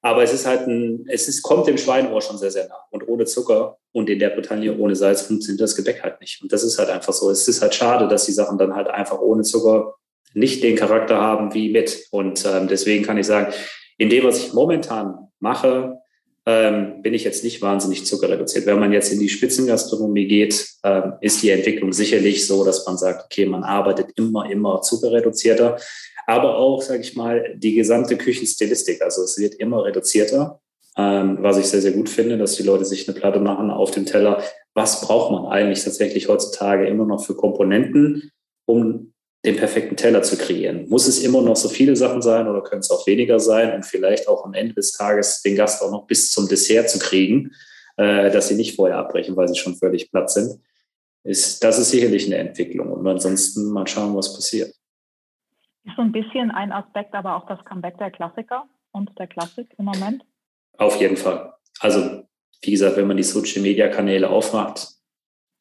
Aber 0.02 0.22
es 0.22 0.35
ist 0.35 0.44
halt 0.44 0.66
ein, 0.66 1.07
es 1.09 1.28
ist, 1.28 1.42
kommt 1.42 1.66
dem 1.66 1.78
Schweinohr 1.78 2.20
schon 2.20 2.37
sehr, 2.37 2.50
sehr 2.50 2.68
nah. 2.68 2.76
Und 2.90 3.09
ohne 3.09 3.24
Zucker 3.24 3.78
und 3.92 4.11
in 4.11 4.18
der 4.18 4.28
Bretagne 4.28 4.76
ohne 4.76 4.94
Salz 4.94 5.22
funktioniert 5.22 5.62
das 5.62 5.76
Gebäck 5.76 6.02
halt 6.02 6.20
nicht. 6.20 6.42
Und 6.42 6.52
das 6.52 6.62
ist 6.62 6.78
halt 6.78 6.90
einfach 6.90 7.14
so. 7.14 7.30
Es 7.30 7.48
ist 7.48 7.62
halt 7.62 7.74
schade, 7.74 8.07
dass 8.07 8.26
die 8.26 8.33
Sachen 8.33 8.59
dann 8.59 8.76
halt 8.76 8.88
einfach 8.88 9.18
ohne 9.20 9.44
Zucker 9.44 9.94
nicht 10.35 10.62
den 10.62 10.76
Charakter 10.76 11.22
haben 11.22 11.54
wie 11.54 11.70
mit. 11.70 12.07
Und 12.11 12.44
ähm, 12.44 12.68
deswegen 12.68 13.02
kann 13.02 13.16
ich 13.16 13.26
sagen, 13.26 13.50
in 13.96 14.11
dem, 14.11 14.24
was 14.24 14.38
ich 14.38 14.52
momentan 14.52 15.30
mache, 15.38 16.03
ähm, 16.46 17.00
bin 17.02 17.14
ich 17.14 17.24
jetzt 17.24 17.42
nicht 17.42 17.62
wahnsinnig 17.62 18.04
zuckerreduziert. 18.04 18.66
Wenn 18.66 18.78
man 18.78 18.92
jetzt 18.92 19.12
in 19.12 19.18
die 19.18 19.30
Spitzengastronomie 19.30 20.26
geht, 20.26 20.66
ähm, 20.83 21.14
ist 21.20 21.42
die 21.42 21.50
Entwicklung 21.50 21.92
sicherlich 21.92 22.46
so, 22.46 22.64
dass 22.64 22.87
man 22.87 22.98
sagt, 22.98 23.24
okay, 23.24 23.46
man 23.46 23.64
arbeitet 23.64 24.09
immer, 24.16 24.50
immer 24.50 24.83
zuckerreduzierter. 24.83 25.78
Aber 26.26 26.59
auch, 26.59 26.83
sage 26.83 27.00
ich 27.00 27.16
mal, 27.16 27.54
die 27.57 27.74
gesamte 27.74 28.16
Küchenstilistik. 28.16 29.00
Also 29.02 29.22
es 29.22 29.38
wird 29.38 29.54
immer 29.54 29.85
reduzierter, 29.85 30.61
ähm, 30.98 31.38
was 31.40 31.59
ich 31.59 31.66
sehr, 31.66 31.80
sehr 31.80 31.92
gut 31.92 32.11
finde, 32.11 32.37
dass 32.37 32.57
die 32.57 32.62
Leute 32.62 32.85
sich 32.85 33.09
eine 33.09 33.18
Platte 33.18 33.40
machen 33.40 33.70
auf 33.70 33.90
dem 33.90 34.04
Teller. 34.04 34.42
Was 34.74 35.00
braucht 35.00 35.33
man 35.33 35.46
eigentlich 35.46 35.83
tatsächlich 35.83 36.28
heutzutage 36.28 36.87
immer 36.87 37.07
noch 37.07 37.24
für 37.24 37.35
Komponenten, 37.35 38.30
um 38.66 39.13
den 39.44 39.57
perfekten 39.57 39.96
Teller 39.96 40.22
zu 40.22 40.38
kreieren. 40.38 40.88
Muss 40.88 41.07
es 41.07 41.22
immer 41.22 41.42
noch 41.42 41.57
so 41.57 41.68
viele 41.68 41.96
Sachen 41.96 42.22
sein 42.22 42.48
oder 42.48 42.62
können 42.62 42.80
es 42.80 42.90
auch 42.90 43.07
weniger 43.07 43.38
sein 43.38 43.74
und 43.74 43.85
vielleicht 43.85 44.26
auch 44.26 44.44
am 44.44 44.54
Ende 44.54 44.74
des 44.74 44.92
Tages 44.92 45.42
den 45.42 45.54
Gast 45.54 45.83
auch 45.83 45.90
noch 45.90 46.07
bis 46.07 46.30
zum 46.30 46.48
Dessert 46.48 46.88
zu 46.88 46.98
kriegen, 46.98 47.52
äh, 47.96 48.30
dass 48.30 48.48
sie 48.48 48.54
nicht 48.54 48.74
vorher 48.74 48.98
abbrechen, 48.98 49.37
weil 49.37 49.48
sie 49.48 49.57
schon 49.57 49.76
völlig 49.76 50.11
platt 50.11 50.30
sind. 50.30 50.61
Ist, 51.24 51.62
das 51.62 51.78
ist 51.78 51.90
sicherlich 51.90 52.26
eine 52.26 52.37
Entwicklung 52.37 52.90
und 52.90 53.07
ansonsten 53.07 53.70
mal 53.70 53.87
schauen, 53.87 54.16
was 54.16 54.35
passiert. 54.35 54.74
Ist 55.85 55.96
so 55.96 56.02
ein 56.02 56.12
bisschen 56.12 56.50
ein 56.50 56.72
Aspekt, 56.72 57.14
aber 57.14 57.37
auch 57.37 57.46
das 57.46 57.62
Comeback 57.66 57.98
der 57.98 58.11
Klassiker 58.11 58.64
und 58.92 59.11
der 59.18 59.26
Klassik 59.26 59.68
im 59.78 59.85
Moment? 59.85 60.22
Auf 60.78 60.98
jeden 61.00 61.16
Fall. 61.16 61.54
Also, 61.80 62.24
wie 62.62 62.70
gesagt, 62.70 62.96
wenn 62.96 63.07
man 63.07 63.16
die 63.16 63.22
Social 63.22 63.62
Media 63.62 63.88
Kanäle 63.88 64.30
aufmacht, 64.30 64.93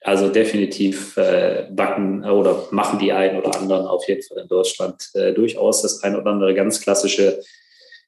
also 0.03 0.29
definitiv 0.29 1.15
äh, 1.17 1.67
backen 1.71 2.25
oder 2.25 2.67
machen 2.71 2.99
die 2.99 3.13
einen 3.13 3.39
oder 3.39 3.57
anderen 3.57 3.87
auf 3.87 4.07
jeden 4.07 4.21
Fall 4.21 4.39
in 4.39 4.47
Deutschland 4.47 5.09
äh, 5.13 5.33
durchaus 5.33 5.81
das 5.81 6.03
ein 6.03 6.15
oder 6.15 6.31
andere 6.31 6.53
ganz 6.53 6.81
klassische 6.81 7.41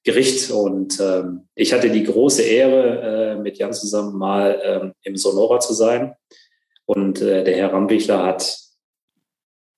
Gericht. 0.03 0.51
Und 0.51 0.99
ähm, 0.99 1.47
ich 1.55 1.73
hatte 1.73 1.89
die 1.89 2.03
große 2.03 2.43
Ehre, 2.43 3.35
äh, 3.35 3.41
mit 3.41 3.57
Jan 3.57 3.73
zusammen 3.73 4.17
mal 4.17 4.61
ähm, 4.63 4.93
im 5.03 5.15
Sonora 5.15 5.59
zu 5.59 5.73
sein. 5.73 6.13
Und 6.85 7.21
äh, 7.21 7.43
der 7.43 7.55
Herr 7.55 7.73
Rambichler 7.73 8.23
hat 8.23 8.59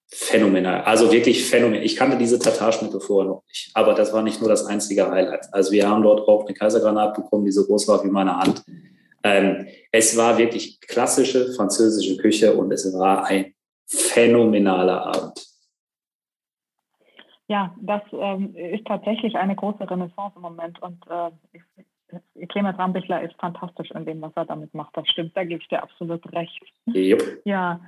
phänomenal, 0.10 0.82
also 0.82 1.12
wirklich 1.12 1.46
phänomenal. 1.46 1.86
Ich 1.86 1.96
kannte 1.96 2.18
diese 2.18 2.40
Tatarschnitte 2.40 3.00
vorher 3.00 3.30
noch 3.30 3.44
nicht, 3.48 3.72
aber 3.74 3.94
das 3.94 4.12
war 4.14 4.24
nicht 4.24 4.42
nur 4.42 4.50
das 4.50 4.66
einzige 4.66 5.10
Highlight. 5.10 5.54
Also 5.54 5.72
wir 5.72 5.88
haben 5.88 6.04
dort 6.04 6.28
auch 6.28 6.46
eine 6.46 6.54
Kaisergranate 6.54 7.22
bekommen, 7.22 7.46
die 7.46 7.52
so 7.52 7.66
groß 7.66 7.88
war 7.88 8.04
wie 8.04 8.10
meine 8.10 8.38
Hand. 8.38 8.64
Ähm, 9.24 9.68
es 9.98 10.16
war 10.16 10.38
wirklich 10.38 10.80
klassische 10.80 11.54
französische 11.54 12.18
Küche 12.18 12.54
und 12.54 12.72
es 12.72 12.94
war 12.98 13.26
ein 13.26 13.54
phänomenaler 13.88 15.08
Abend. 15.08 15.44
Ja, 17.48 17.74
das 17.82 18.02
ähm, 18.12 18.56
ist 18.56 18.86
tatsächlich 18.86 19.36
eine 19.36 19.56
große 19.56 19.90
Renaissance 19.90 20.36
im 20.36 20.42
Moment 20.42 20.82
und 20.82 21.04
äh, 21.10 22.46
Clemens 22.48 22.78
Rambichler 22.78 23.22
ist 23.24 23.36
fantastisch 23.40 23.92
in 23.92 24.06
dem, 24.06 24.22
was 24.22 24.32
er 24.36 24.46
damit 24.46 24.74
macht. 24.74 24.96
Das 24.96 25.08
stimmt, 25.08 25.36
da 25.36 25.44
gebe 25.44 25.62
ich 25.62 25.68
dir 25.68 25.82
absolut 25.82 26.32
recht. 26.34 26.62
Yep. 26.88 27.42
Ja. 27.46 27.82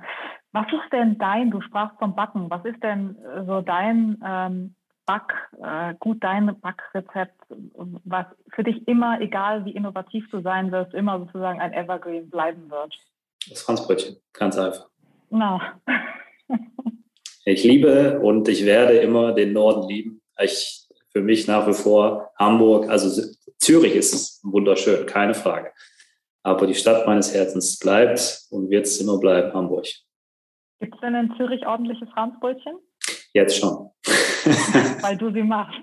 Was 0.52 0.66
ist 0.66 0.92
denn 0.92 1.16
dein, 1.18 1.50
du 1.50 1.60
sprachst 1.60 1.98
vom 1.98 2.16
Backen, 2.16 2.50
was 2.50 2.64
ist 2.64 2.82
denn 2.82 3.16
so 3.46 3.60
dein 3.60 4.20
ähm, 4.26 4.74
Back, 5.10 5.32
äh, 5.60 5.94
gut 5.98 6.22
dein 6.22 6.60
Backrezept, 6.60 7.34
was 8.04 8.26
für 8.54 8.62
dich 8.62 8.86
immer, 8.86 9.20
egal 9.20 9.64
wie 9.64 9.72
innovativ 9.72 10.30
du 10.30 10.40
sein 10.40 10.70
wirst, 10.70 10.94
immer 10.94 11.18
sozusagen 11.18 11.60
ein 11.60 11.72
Evergreen 11.72 12.30
bleiben 12.30 12.70
wird? 12.70 12.94
Das 13.48 13.62
Franzbrötchen, 13.62 14.18
ganz 14.32 14.56
einfach. 14.56 14.88
Na. 15.30 15.80
ich 17.44 17.64
liebe 17.64 18.20
und 18.20 18.48
ich 18.48 18.64
werde 18.64 18.98
immer 18.98 19.32
den 19.32 19.52
Norden 19.52 19.88
lieben. 19.88 20.22
Ich, 20.40 20.86
für 21.12 21.22
mich 21.22 21.48
nach 21.48 21.66
wie 21.66 21.72
vor 21.72 22.30
Hamburg, 22.38 22.88
also 22.88 23.32
Zürich 23.58 23.96
ist 23.96 24.44
wunderschön, 24.44 25.06
keine 25.06 25.34
Frage. 25.34 25.72
Aber 26.44 26.68
die 26.68 26.74
Stadt 26.74 27.04
meines 27.08 27.34
Herzens 27.34 27.80
bleibt 27.80 28.44
und 28.50 28.70
wird 28.70 28.86
es 28.86 29.00
immer 29.00 29.18
bleiben, 29.18 29.52
Hamburg. 29.54 29.86
Gibt 30.78 30.94
es 30.94 31.00
denn 31.00 31.16
in 31.16 31.34
Zürich 31.36 31.66
ordentliche 31.66 32.06
Franzbrötchen? 32.06 32.76
Jetzt 33.32 33.58
schon. 33.58 33.89
Weil 35.00 35.16
du 35.16 35.32
sie 35.32 35.42
machst. 35.42 35.78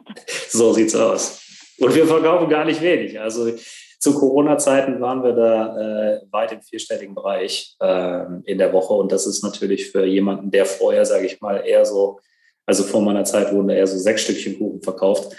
So 0.49 0.73
sieht's 0.73 0.95
aus. 0.95 1.41
Und 1.79 1.95
wir 1.95 2.07
verkaufen 2.07 2.49
gar 2.49 2.65
nicht 2.65 2.81
wenig. 2.81 3.19
Also 3.19 3.51
zu 3.99 4.13
Corona-Zeiten 4.13 5.01
waren 5.01 5.23
wir 5.23 5.33
da 5.33 6.15
äh, 6.15 6.21
weit 6.31 6.51
im 6.51 6.61
vierstelligen 6.61 7.15
Bereich 7.15 7.75
äh, 7.79 8.23
in 8.45 8.57
der 8.57 8.73
Woche. 8.73 8.93
Und 8.93 9.11
das 9.11 9.25
ist 9.25 9.43
natürlich 9.43 9.91
für 9.91 10.05
jemanden, 10.05 10.51
der 10.51 10.65
vorher, 10.65 11.05
sage 11.05 11.25
ich 11.25 11.41
mal, 11.41 11.63
eher 11.65 11.85
so, 11.85 12.19
also 12.65 12.83
vor 12.83 13.01
meiner 13.01 13.23
Zeit 13.23 13.51
wurden 13.53 13.69
da 13.69 13.73
eher 13.73 13.87
so 13.87 13.97
sechs 13.97 14.21
Stückchen 14.21 14.57
Kuchen 14.57 14.81
verkauft. 14.81 15.35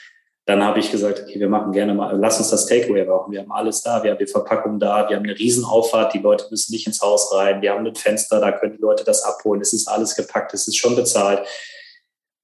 Dann 0.46 0.64
habe 0.64 0.80
ich 0.80 0.90
gesagt, 0.90 1.20
okay, 1.20 1.38
wir 1.38 1.48
machen 1.48 1.72
gerne 1.72 1.92
mal, 1.92 2.16
lass 2.18 2.38
uns 2.38 2.48
das 2.48 2.66
Takeaway 2.66 3.04
machen. 3.04 3.30
Wir 3.30 3.40
haben 3.40 3.52
alles 3.52 3.82
da, 3.82 4.02
wir 4.02 4.12
haben 4.12 4.18
die 4.18 4.26
Verpackung 4.26 4.80
da, 4.80 5.06
wir 5.08 5.16
haben 5.16 5.24
eine 5.24 5.38
Riesenauffahrt, 5.38 6.14
die 6.14 6.20
Leute 6.20 6.46
müssen 6.50 6.72
nicht 6.72 6.86
ins 6.86 7.02
Haus 7.02 7.34
rein, 7.34 7.60
wir 7.60 7.72
haben 7.72 7.86
ein 7.86 7.94
Fenster, 7.94 8.40
da 8.40 8.52
können 8.52 8.76
die 8.76 8.80
Leute 8.80 9.04
das 9.04 9.22
abholen, 9.24 9.60
es 9.60 9.74
ist 9.74 9.88
alles 9.88 10.16
gepackt, 10.16 10.54
es 10.54 10.66
ist 10.66 10.78
schon 10.78 10.96
bezahlt. 10.96 11.46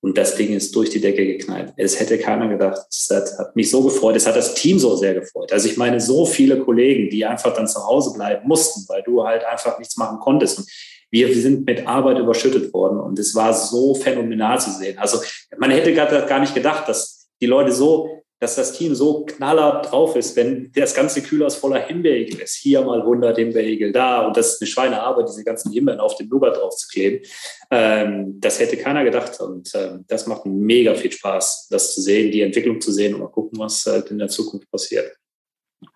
Und 0.04 0.18
das 0.18 0.36
Ding 0.36 0.52
ist 0.52 0.76
durch 0.76 0.90
die 0.90 1.00
Decke 1.00 1.24
geknallt. 1.24 1.72
Es 1.78 1.98
hätte 1.98 2.18
keiner 2.18 2.46
gedacht. 2.46 2.78
Es 2.90 3.08
hat, 3.10 3.38
hat, 3.38 3.56
mich 3.56 3.70
so 3.70 3.82
gefreut. 3.82 4.14
Es 4.16 4.26
hat 4.26 4.36
das 4.36 4.52
Team 4.52 4.78
so 4.78 4.96
sehr 4.96 5.14
gefreut. 5.14 5.50
Also 5.50 5.66
ich 5.66 5.78
meine, 5.78 5.98
so 5.98 6.26
viele 6.26 6.58
Kollegen, 6.58 7.08
die 7.08 7.24
einfach 7.24 7.54
dann 7.54 7.66
zu 7.66 7.82
Hause 7.86 8.12
bleiben 8.12 8.46
mussten, 8.46 8.84
weil 8.86 9.02
du 9.02 9.24
halt 9.24 9.46
einfach 9.46 9.78
nichts 9.78 9.96
machen 9.96 10.18
konntest. 10.20 10.58
Und 10.58 10.68
wir, 11.10 11.34
sind 11.34 11.64
mit 11.64 11.86
Arbeit 11.86 12.18
überschüttet 12.18 12.74
worden. 12.74 13.00
Und 13.00 13.18
es 13.18 13.34
war 13.34 13.54
so 13.54 13.94
phänomenal 13.94 14.60
zu 14.60 14.72
sehen. 14.72 14.98
Also 14.98 15.22
man 15.56 15.70
hätte 15.70 15.94
gar, 15.94 16.06
gar 16.26 16.40
nicht 16.40 16.54
gedacht, 16.54 16.86
dass 16.86 17.30
die 17.40 17.46
Leute 17.46 17.72
so 17.72 18.23
dass 18.44 18.57
das 18.57 18.74
Team 18.74 18.94
so 18.94 19.24
knaller 19.24 19.80
drauf 19.80 20.16
ist, 20.16 20.37
wenn 20.37 20.70
das 20.72 20.94
ganze 20.94 21.22
Kühlhaus 21.22 21.57
voller 21.57 21.80
Himbeerigel 21.80 22.40
ist. 22.40 22.57
Hier 22.57 22.83
mal 22.83 23.00
100 23.00 23.38
Himbeerigel, 23.38 23.90
da. 23.90 24.26
Und 24.26 24.37
das 24.37 24.54
ist 24.54 24.61
eine 24.61 24.68
Schweinearbeit, 24.68 25.28
diese 25.30 25.44
ganzen 25.44 25.72
Himbeeren 25.72 25.98
auf 25.98 26.16
den 26.16 26.28
Nougat 26.28 26.59
drauf 26.59 26.76
zu 26.76 26.87
kleben. 26.88 27.24
Ähm, 27.70 28.38
das 28.40 28.61
hätte 28.61 28.76
keiner 28.76 29.02
gedacht. 29.02 29.40
Und 29.40 29.72
ähm, 29.74 30.04
das 30.09 30.26
macht 30.26 30.44
mega 30.44 30.94
viel 30.94 31.11
Spaß, 31.11 31.68
das 31.70 31.94
zu 31.94 32.02
sehen, 32.02 32.33
die 32.33 32.42
Entwicklung 32.42 32.83
zu 32.83 32.92
sehen 32.92 33.14
und 33.14 33.20
mal 33.20 33.28
gucken, 33.28 33.59
was 33.59 33.87
halt 33.87 34.11
in 34.11 34.18
der 34.18 34.28
Zukunft 34.28 34.70
passiert. 34.70 35.16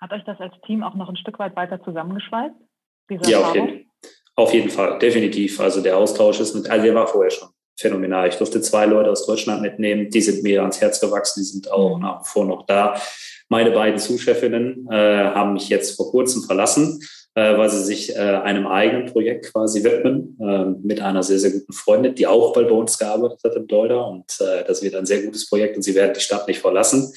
Hat 0.00 0.10
euch 0.12 0.24
das 0.24 0.40
als 0.40 0.54
Team 0.66 0.82
auch 0.82 0.94
noch 0.94 1.10
ein 1.10 1.16
Stück 1.16 1.38
weit 1.38 1.54
weiter 1.54 1.82
zusammengeschweißt? 1.84 2.54
ja, 3.26 3.40
auf 3.40 3.54
jeden, 3.54 3.90
auf 4.36 4.54
jeden 4.54 4.70
Fall, 4.70 4.98
definitiv. 4.98 5.60
Also 5.60 5.82
der 5.82 5.98
Austausch 5.98 6.40
ist 6.40 6.54
mit, 6.54 6.70
also 6.70 6.82
der 6.82 6.94
war 6.94 7.06
vorher 7.06 7.30
schon 7.30 7.48
phänomenal. 7.78 8.28
Ich 8.28 8.36
durfte 8.36 8.60
zwei 8.60 8.86
Leute 8.86 9.10
aus 9.10 9.26
Deutschland 9.26 9.62
mitnehmen, 9.62 10.10
die 10.10 10.20
sind 10.20 10.42
mir 10.42 10.60
ans 10.62 10.80
Herz 10.80 11.00
gewachsen, 11.00 11.40
die 11.40 11.46
sind 11.46 11.70
auch 11.70 11.96
mhm. 11.96 12.02
nach 12.02 12.20
wie 12.22 12.28
vor 12.28 12.44
noch 12.44 12.66
da. 12.66 13.00
Meine 13.48 13.70
beiden 13.70 13.98
Zuscheffinnen 13.98 14.86
äh, 14.90 14.94
haben 14.94 15.54
mich 15.54 15.68
jetzt 15.68 15.96
vor 15.96 16.10
kurzem 16.10 16.42
verlassen, 16.42 17.00
äh, 17.34 17.56
weil 17.56 17.70
sie 17.70 17.82
sich 17.82 18.14
äh, 18.14 18.18
einem 18.18 18.66
eigenen 18.66 19.06
Projekt 19.06 19.52
quasi 19.52 19.84
widmen, 19.84 20.36
äh, 20.40 20.64
mit 20.86 21.00
einer 21.00 21.22
sehr, 21.22 21.38
sehr 21.38 21.52
guten 21.52 21.72
Freundin, 21.72 22.14
die 22.14 22.26
auch 22.26 22.52
bald 22.52 22.68
bei 22.68 22.74
uns 22.74 22.98
gearbeitet 22.98 23.40
hat 23.44 23.54
im 23.56 23.66
Dolder. 23.66 24.06
Und 24.06 24.38
äh, 24.40 24.64
das 24.66 24.82
wird 24.82 24.94
ein 24.96 25.06
sehr 25.06 25.22
gutes 25.22 25.48
Projekt 25.48 25.76
und 25.76 25.82
sie 25.82 25.94
werden 25.94 26.12
die 26.14 26.20
Stadt 26.20 26.46
nicht 26.46 26.60
verlassen. 26.60 27.12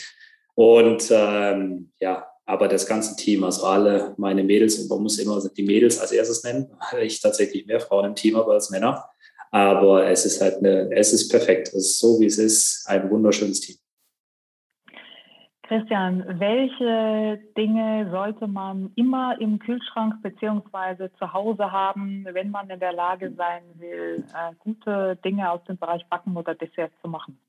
Und 0.56 1.10
ähm, 1.12 1.92
ja, 2.00 2.28
aber 2.46 2.68
das 2.68 2.86
ganze 2.86 3.16
Team, 3.16 3.44
also 3.44 3.66
alle 3.66 4.14
meine 4.18 4.44
Mädels, 4.44 4.78
und 4.80 4.90
man 4.90 5.02
muss 5.02 5.18
immer 5.20 5.42
die 5.56 5.64
Mädels 5.64 6.00
als 6.00 6.12
erstes 6.12 6.44
nennen, 6.44 6.70
weil 6.92 7.04
ich 7.04 7.22
tatsächlich 7.22 7.66
mehr 7.66 7.80
Frauen 7.80 8.06
im 8.06 8.16
Team 8.16 8.38
habe 8.38 8.52
als 8.52 8.70
Männer. 8.70 9.11
Aber 9.52 10.08
es 10.08 10.26
ist 10.26 10.42
halt 10.42 10.58
eine, 10.58 10.90
es 10.92 11.14
ist 11.14 11.30
perfekt. 11.30 11.68
Es 11.70 11.76
ist 11.76 12.00
so, 12.00 12.20
wie 12.20 12.26
es 12.26 12.38
ist, 12.38 12.86
ein 12.88 13.10
wunderschönes 13.10 13.60
Team. 13.60 13.76
Christian, 15.72 16.26
welche 16.38 17.42
Dinge 17.56 18.10
sollte 18.12 18.46
man 18.48 18.92
immer 18.96 19.40
im 19.40 19.58
Kühlschrank 19.58 20.22
beziehungsweise 20.22 21.12
zu 21.18 21.32
Hause 21.32 21.72
haben, 21.72 22.26
wenn 22.30 22.52
man 22.52 22.70
in 22.70 22.80
der 22.82 22.92
Lage 22.92 23.34
sein 23.38 23.64
will, 23.76 24.26
äh, 24.34 24.54
gute 24.60 25.18
Dinge 25.24 25.50
aus 25.50 25.64
dem 25.64 25.78
Bereich 25.78 26.06
Backen 26.10 26.36
oder 26.36 26.56
Dessert 26.56 26.92
zu 27.02 27.08
machen? 27.08 27.40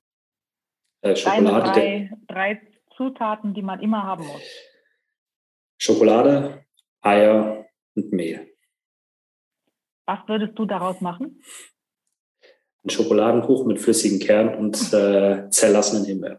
Äh, 1.01 1.17
Schokolade. 1.17 1.73
Deine 1.73 1.73
drei, 1.73 2.11
drei 2.29 2.63
Zutaten, 2.97 3.55
die 3.55 3.63
man 3.63 3.81
immer 3.81 4.05
haben 4.05 4.25
muss. 4.25 4.43
Schokolade, 5.79 6.65
Eier 7.01 7.67
und 7.97 8.13
Mehl. 8.13 8.47
Was 10.07 10.21
würdest 10.29 10.57
du 10.57 10.65
daraus 10.65 11.01
machen? 11.01 11.43
Ein 12.85 12.91
Schokoladenkuchen 12.91 13.67
mit 13.69 13.81
flüssigem 13.81 14.19
Kern 14.19 14.55
und 14.57 14.93
äh, 14.93 15.49
zerlassenen 15.51 16.05
Himbeeren. 16.05 16.39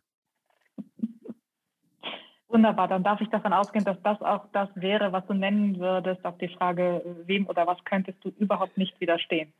Wunderbar, 2.54 2.88
dann 2.88 3.04
darf 3.04 3.20
ich 3.20 3.30
davon 3.30 3.52
ausgehen, 3.52 3.84
dass 3.84 3.98
das 4.04 4.22
auch 4.22 4.46
das 4.54 4.70
wäre, 4.76 5.12
was 5.12 5.26
du 5.26 5.34
nennen 5.34 5.80
würdest 5.80 6.24
auf 6.24 6.38
die 6.38 6.50
Frage, 6.50 7.02
wem 7.26 7.48
oder 7.48 7.66
was 7.66 7.78
könntest 7.84 8.20
du 8.24 8.30
überhaupt 8.38 8.78
nicht 8.78 9.00
widerstehen? 9.02 9.54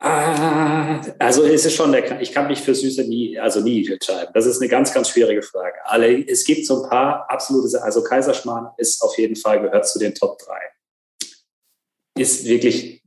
Ah, 0.00 1.00
also 1.18 1.44
es 1.44 1.66
ist 1.66 1.74
schon 1.74 1.92
der, 1.92 2.20
ich 2.20 2.32
kann 2.32 2.46
mich 2.46 2.60
für 2.60 2.74
Süße 2.74 3.08
nie, 3.08 3.38
also 3.38 3.60
nie 3.60 3.88
entscheiden. 3.88 4.30
Das 4.32 4.46
ist 4.46 4.60
eine 4.60 4.68
ganz, 4.68 4.92
ganz 4.92 5.08
schwierige 5.08 5.42
Frage. 5.42 5.76
Alle, 5.84 6.26
es 6.26 6.44
gibt 6.44 6.66
so 6.66 6.82
ein 6.82 6.88
paar 6.88 7.28
absolute, 7.30 7.82
also 7.82 8.02
Kaiserschmarrn 8.02 8.72
ist 8.76 9.02
auf 9.02 9.18
jeden 9.18 9.36
Fall 9.36 9.60
gehört 9.60 9.88
zu 9.88 9.98
den 9.98 10.14
Top 10.14 10.38
3. 10.38 10.54
Ist 12.16 12.44
wirklich 12.46 12.97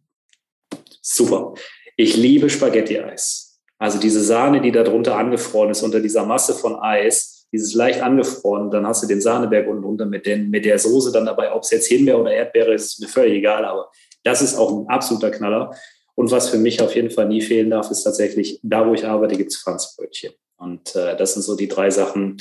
super. 1.01 1.53
Ich 1.97 2.15
liebe 2.15 2.49
Spaghetti-Eis. 2.49 3.59
Also 3.77 3.99
diese 3.99 4.21
Sahne, 4.21 4.61
die 4.61 4.71
da 4.71 4.83
drunter 4.83 5.17
angefroren 5.17 5.71
ist, 5.71 5.81
unter 5.81 5.99
dieser 5.99 6.25
Masse 6.25 6.53
von 6.53 6.75
Eis, 6.79 7.47
dieses 7.51 7.73
leicht 7.73 8.01
angefroren, 8.01 8.69
dann 8.69 8.85
hast 8.87 9.03
du 9.03 9.07
den 9.07 9.21
Sahneberg 9.21 9.67
unten 9.67 9.81
drunter 9.81 10.05
mit, 10.05 10.25
mit 10.25 10.65
der 10.65 10.79
Soße 10.79 11.11
dann 11.11 11.25
dabei, 11.25 11.51
ob 11.51 11.63
es 11.63 11.71
jetzt 11.71 11.87
Himbeer 11.87 12.19
oder 12.19 12.31
Erdbeere 12.31 12.73
ist, 12.73 12.93
ist 12.93 13.01
mir 13.01 13.07
völlig 13.07 13.33
egal, 13.33 13.65
aber 13.65 13.91
das 14.23 14.41
ist 14.41 14.55
auch 14.55 14.71
ein 14.71 14.87
absoluter 14.87 15.31
Knaller. 15.31 15.75
Und 16.15 16.29
was 16.31 16.49
für 16.49 16.57
mich 16.57 16.81
auf 16.81 16.95
jeden 16.95 17.09
Fall 17.09 17.27
nie 17.27 17.41
fehlen 17.41 17.71
darf, 17.71 17.89
ist 17.89 18.03
tatsächlich, 18.03 18.59
da 18.63 18.87
wo 18.87 18.93
ich 18.93 19.05
arbeite, 19.05 19.35
gibt 19.35 19.51
es 19.51 19.57
Franzbrötchen. 19.57 20.33
Und 20.57 20.95
äh, 20.95 21.17
das 21.17 21.33
sind 21.33 21.41
so 21.41 21.55
die 21.55 21.67
drei 21.67 21.89
Sachen. 21.89 22.37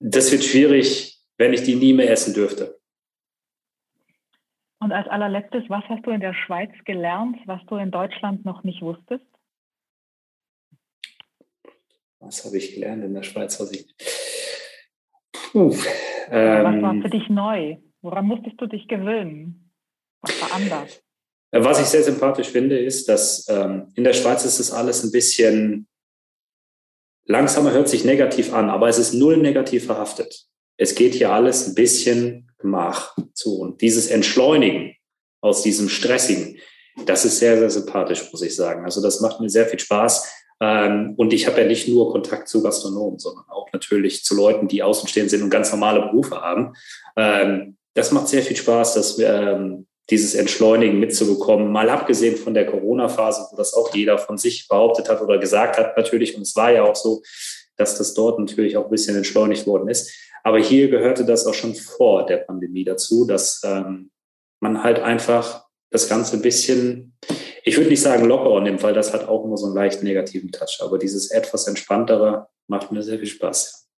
Das 0.00 0.32
wird 0.32 0.44
schwierig, 0.44 1.20
wenn 1.36 1.52
ich 1.52 1.62
die 1.62 1.74
nie 1.74 1.92
mehr 1.92 2.10
essen 2.10 2.32
dürfte. 2.32 2.77
Und 4.80 4.92
als 4.92 5.08
allerletztes, 5.08 5.64
was 5.68 5.84
hast 5.88 6.06
du 6.06 6.10
in 6.10 6.20
der 6.20 6.34
Schweiz 6.34 6.70
gelernt, 6.84 7.36
was 7.46 7.60
du 7.66 7.76
in 7.76 7.90
Deutschland 7.90 8.44
noch 8.44 8.62
nicht 8.62 8.80
wusstest? 8.80 9.24
Was 12.20 12.44
habe 12.44 12.58
ich 12.58 12.74
gelernt 12.74 13.04
in 13.04 13.14
der 13.14 13.22
Schweiz, 13.22 13.58
was 13.60 13.72
ich. 13.72 13.86
Puh, 15.32 15.74
ähm, 16.30 16.64
was 16.64 16.82
war 16.82 16.92
ähm, 16.92 17.02
für 17.02 17.10
dich 17.10 17.28
neu? 17.28 17.76
Woran 18.02 18.26
musstest 18.26 18.60
du 18.60 18.66
dich 18.66 18.86
gewöhnen? 18.86 19.72
Was 20.20 20.40
war 20.42 20.52
anders? 20.52 21.02
Was 21.50 21.80
ich 21.80 21.86
sehr 21.86 22.02
sympathisch 22.02 22.48
finde, 22.48 22.78
ist, 22.78 23.08
dass 23.08 23.48
ähm, 23.48 23.90
in 23.94 24.04
der 24.04 24.12
Schweiz 24.12 24.44
ist 24.44 24.60
es 24.60 24.70
alles 24.70 25.02
ein 25.02 25.10
bisschen 25.10 25.88
langsamer, 27.24 27.72
hört 27.72 27.88
sich 27.88 28.04
negativ 28.04 28.52
an, 28.52 28.68
aber 28.68 28.88
es 28.88 28.98
ist 28.98 29.14
null 29.14 29.38
negativ 29.38 29.86
verhaftet. 29.86 30.46
Es 30.78 30.94
geht 30.94 31.14
hier 31.14 31.30
alles 31.30 31.68
ein 31.68 31.74
bisschen 31.74 32.50
Gemach 32.58 33.16
zu. 33.34 33.58
Und 33.58 33.82
dieses 33.82 34.06
Entschleunigen 34.06 34.94
aus 35.40 35.62
diesem 35.62 35.88
Stressigen, 35.88 36.58
das 37.04 37.24
ist 37.24 37.38
sehr, 37.38 37.58
sehr 37.58 37.70
sympathisch, 37.70 38.24
muss 38.32 38.42
ich 38.42 38.56
sagen. 38.56 38.84
Also 38.84 39.02
das 39.02 39.20
macht 39.20 39.40
mir 39.40 39.50
sehr 39.50 39.66
viel 39.66 39.78
Spaß. 39.78 40.32
Ähm, 40.60 41.14
und 41.16 41.32
ich 41.32 41.46
habe 41.46 41.60
ja 41.60 41.66
nicht 41.66 41.88
nur 41.88 42.10
Kontakt 42.10 42.48
zu 42.48 42.62
Gastronomen, 42.62 43.18
sondern 43.18 43.44
auch 43.48 43.72
natürlich 43.72 44.24
zu 44.24 44.34
Leuten, 44.34 44.66
die 44.66 44.82
außenstehend 44.82 45.30
sind 45.30 45.42
und 45.42 45.50
ganz 45.50 45.70
normale 45.70 46.00
Berufe 46.00 46.40
haben. 46.40 46.74
Ähm, 47.16 47.76
das 47.94 48.10
macht 48.10 48.28
sehr 48.28 48.42
viel 48.42 48.56
Spaß, 48.56 48.94
dass 48.94 49.18
wir 49.18 49.32
ähm, 49.32 49.86
dieses 50.10 50.34
Entschleunigen 50.34 50.98
mitzubekommen. 50.98 51.70
Mal 51.70 51.90
abgesehen 51.90 52.36
von 52.36 52.54
der 52.54 52.66
Corona-Phase, 52.66 53.48
wo 53.50 53.56
das 53.56 53.74
auch 53.74 53.94
jeder 53.94 54.18
von 54.18 54.38
sich 54.38 54.66
behauptet 54.68 55.08
hat 55.08 55.20
oder 55.20 55.38
gesagt 55.38 55.78
hat 55.78 55.96
natürlich. 55.96 56.34
Und 56.36 56.42
es 56.42 56.56
war 56.56 56.72
ja 56.72 56.82
auch 56.82 56.96
so, 56.96 57.22
dass 57.76 57.96
das 57.96 58.14
dort 58.14 58.38
natürlich 58.38 58.76
auch 58.76 58.84
ein 58.84 58.90
bisschen 58.90 59.16
entschleunigt 59.16 59.66
worden 59.66 59.88
ist. 59.88 60.10
Aber 60.48 60.60
hier 60.60 60.88
gehörte 60.88 61.26
das 61.26 61.46
auch 61.46 61.52
schon 61.52 61.74
vor 61.74 62.24
der 62.24 62.38
Pandemie 62.38 62.82
dazu, 62.82 63.26
dass 63.26 63.60
ähm, 63.66 64.10
man 64.60 64.82
halt 64.82 64.98
einfach 64.98 65.66
das 65.90 66.08
Ganze 66.08 66.36
ein 66.36 66.42
bisschen, 66.42 67.18
ich 67.64 67.76
würde 67.76 67.90
nicht 67.90 68.00
sagen 68.00 68.24
lockerer 68.24 68.62
nimmt, 68.62 68.82
weil 68.82 68.94
das 68.94 69.12
hat 69.12 69.28
auch 69.28 69.44
nur 69.44 69.58
so 69.58 69.66
einen 69.66 69.74
leicht 69.74 70.02
negativen 70.02 70.50
Touch. 70.50 70.78
Aber 70.80 70.96
dieses 70.96 71.30
etwas 71.30 71.68
entspanntere 71.68 72.48
macht 72.66 72.90
mir 72.90 73.02
sehr 73.02 73.18
viel 73.18 73.28
Spaß. 73.28 73.90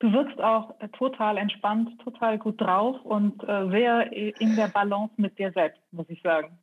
Du 0.00 0.12
wirkst 0.12 0.40
auch 0.40 0.74
äh, 0.80 0.88
total 0.98 1.38
entspannt, 1.38 1.90
total 2.02 2.40
gut 2.40 2.60
drauf 2.60 2.96
und 3.04 3.40
äh, 3.44 3.70
sehr 3.70 4.12
in 4.12 4.56
der 4.56 4.66
Balance 4.66 5.14
mit 5.16 5.38
dir 5.38 5.52
selbst, 5.52 5.80
muss 5.92 6.06
ich 6.08 6.22
sagen. 6.22 6.58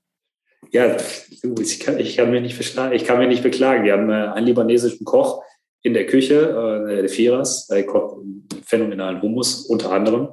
Ja, 0.71 0.97
ich 0.97 1.79
kann, 1.79 1.99
ich 1.99 2.17
kann, 2.17 2.31
mich, 2.31 2.41
nicht 2.41 2.57
beklagen, 2.57 2.93
ich 2.93 3.05
kann 3.05 3.17
mich 3.17 3.29
nicht 3.29 3.43
beklagen. 3.43 3.85
Wir 3.85 3.93
haben 3.93 4.09
äh, 4.09 4.33
einen 4.33 4.45
libanesischen 4.45 5.05
Koch 5.05 5.41
in 5.83 5.93
der 5.93 6.05
Küche, 6.05 6.85
der 6.87 7.09
Firas, 7.09 7.67
der 7.67 7.85
kocht 7.85 8.17
phänomenalen 8.65 9.21
Hummus 9.21 9.65
unter 9.67 9.91
anderem. 9.91 10.29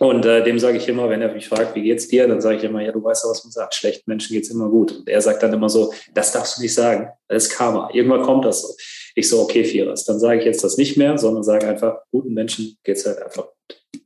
Und 0.00 0.24
äh, 0.24 0.42
dem 0.42 0.58
sage 0.58 0.78
ich 0.78 0.88
immer, 0.88 1.10
wenn 1.10 1.20
er 1.20 1.30
mich 1.30 1.46
fragt, 1.46 1.74
wie 1.74 1.82
geht's 1.82 2.08
dir, 2.08 2.26
dann 2.26 2.40
sage 2.40 2.56
ich 2.56 2.64
immer, 2.64 2.80
ja, 2.80 2.90
du 2.90 3.04
weißt 3.04 3.22
ja, 3.22 3.30
was 3.30 3.44
man 3.44 3.50
sagt. 3.50 3.74
Schlechten 3.74 4.10
Menschen 4.10 4.32
geht's 4.32 4.48
immer 4.48 4.70
gut. 4.70 4.92
Und 4.92 5.06
er 5.06 5.20
sagt 5.20 5.42
dann 5.42 5.52
immer 5.52 5.68
so, 5.68 5.92
das 6.14 6.32
darfst 6.32 6.56
du 6.56 6.62
nicht 6.62 6.72
sagen. 6.72 7.10
Das 7.28 7.44
ist 7.44 7.56
Karma. 7.56 7.90
Irgendwann 7.92 8.22
kommt 8.22 8.46
das 8.46 8.62
so. 8.62 8.74
Ich 9.14 9.28
so, 9.28 9.42
okay, 9.42 9.62
Vierers. 9.62 10.06
Dann 10.06 10.18
sage 10.18 10.38
ich 10.38 10.46
jetzt 10.46 10.64
das 10.64 10.78
nicht 10.78 10.96
mehr, 10.96 11.18
sondern 11.18 11.42
sage 11.42 11.68
einfach, 11.68 11.98
guten 12.10 12.32
Menschen 12.32 12.78
geht's 12.82 13.04
halt 13.04 13.22
einfach 13.22 13.44
gut. 13.44 14.02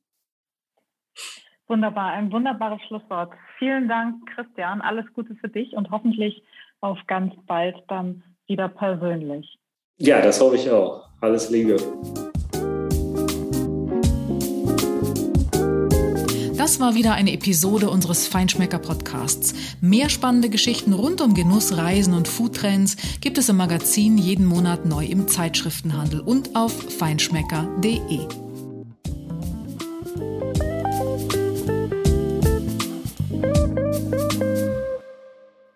Wunderbar, 1.69 2.11
ein 2.11 2.33
wunderbares 2.33 2.83
Schlusswort. 2.89 3.33
Vielen 3.61 3.87
Dank, 3.87 4.17
Christian. 4.35 4.81
Alles 4.81 5.07
Gute 5.15 5.37
für 5.37 5.49
dich 5.49 5.75
und 5.75 5.93
hoffentlich 5.93 6.43
auf 6.81 6.99
ganz 7.07 7.33
bald 7.47 7.77
dann 7.87 8.25
wieder 8.49 8.69
persönlich. 8.69 9.59
Ja, 9.99 10.21
das 10.21 10.41
hoffe 10.41 10.57
ich 10.57 10.71
auch. 10.71 11.09
Alles 11.21 11.51
Liebe. 11.51 11.77
Das 16.57 16.81
war 16.81 16.95
wieder 16.95 17.13
eine 17.13 17.33
Episode 17.33 17.91
unseres 17.91 18.27
Feinschmecker 18.27 18.79
Podcasts. 18.79 19.55
Mehr 19.81 20.09
spannende 20.09 20.49
Geschichten 20.49 20.95
rund 20.95 21.21
um 21.21 21.35
Genuss, 21.35 21.77
Reisen 21.77 22.15
und 22.15 22.27
Foodtrends 22.27 22.97
gibt 23.21 23.39
es 23.39 23.49
im 23.49 23.57
Magazin 23.57 24.19
jeden 24.19 24.47
Monat 24.47 24.87
neu 24.87 25.05
im 25.05 25.29
Zeitschriftenhandel 25.29 26.21
und 26.21 26.57
auf 26.57 26.73
feinschmecker.de. 26.73 28.44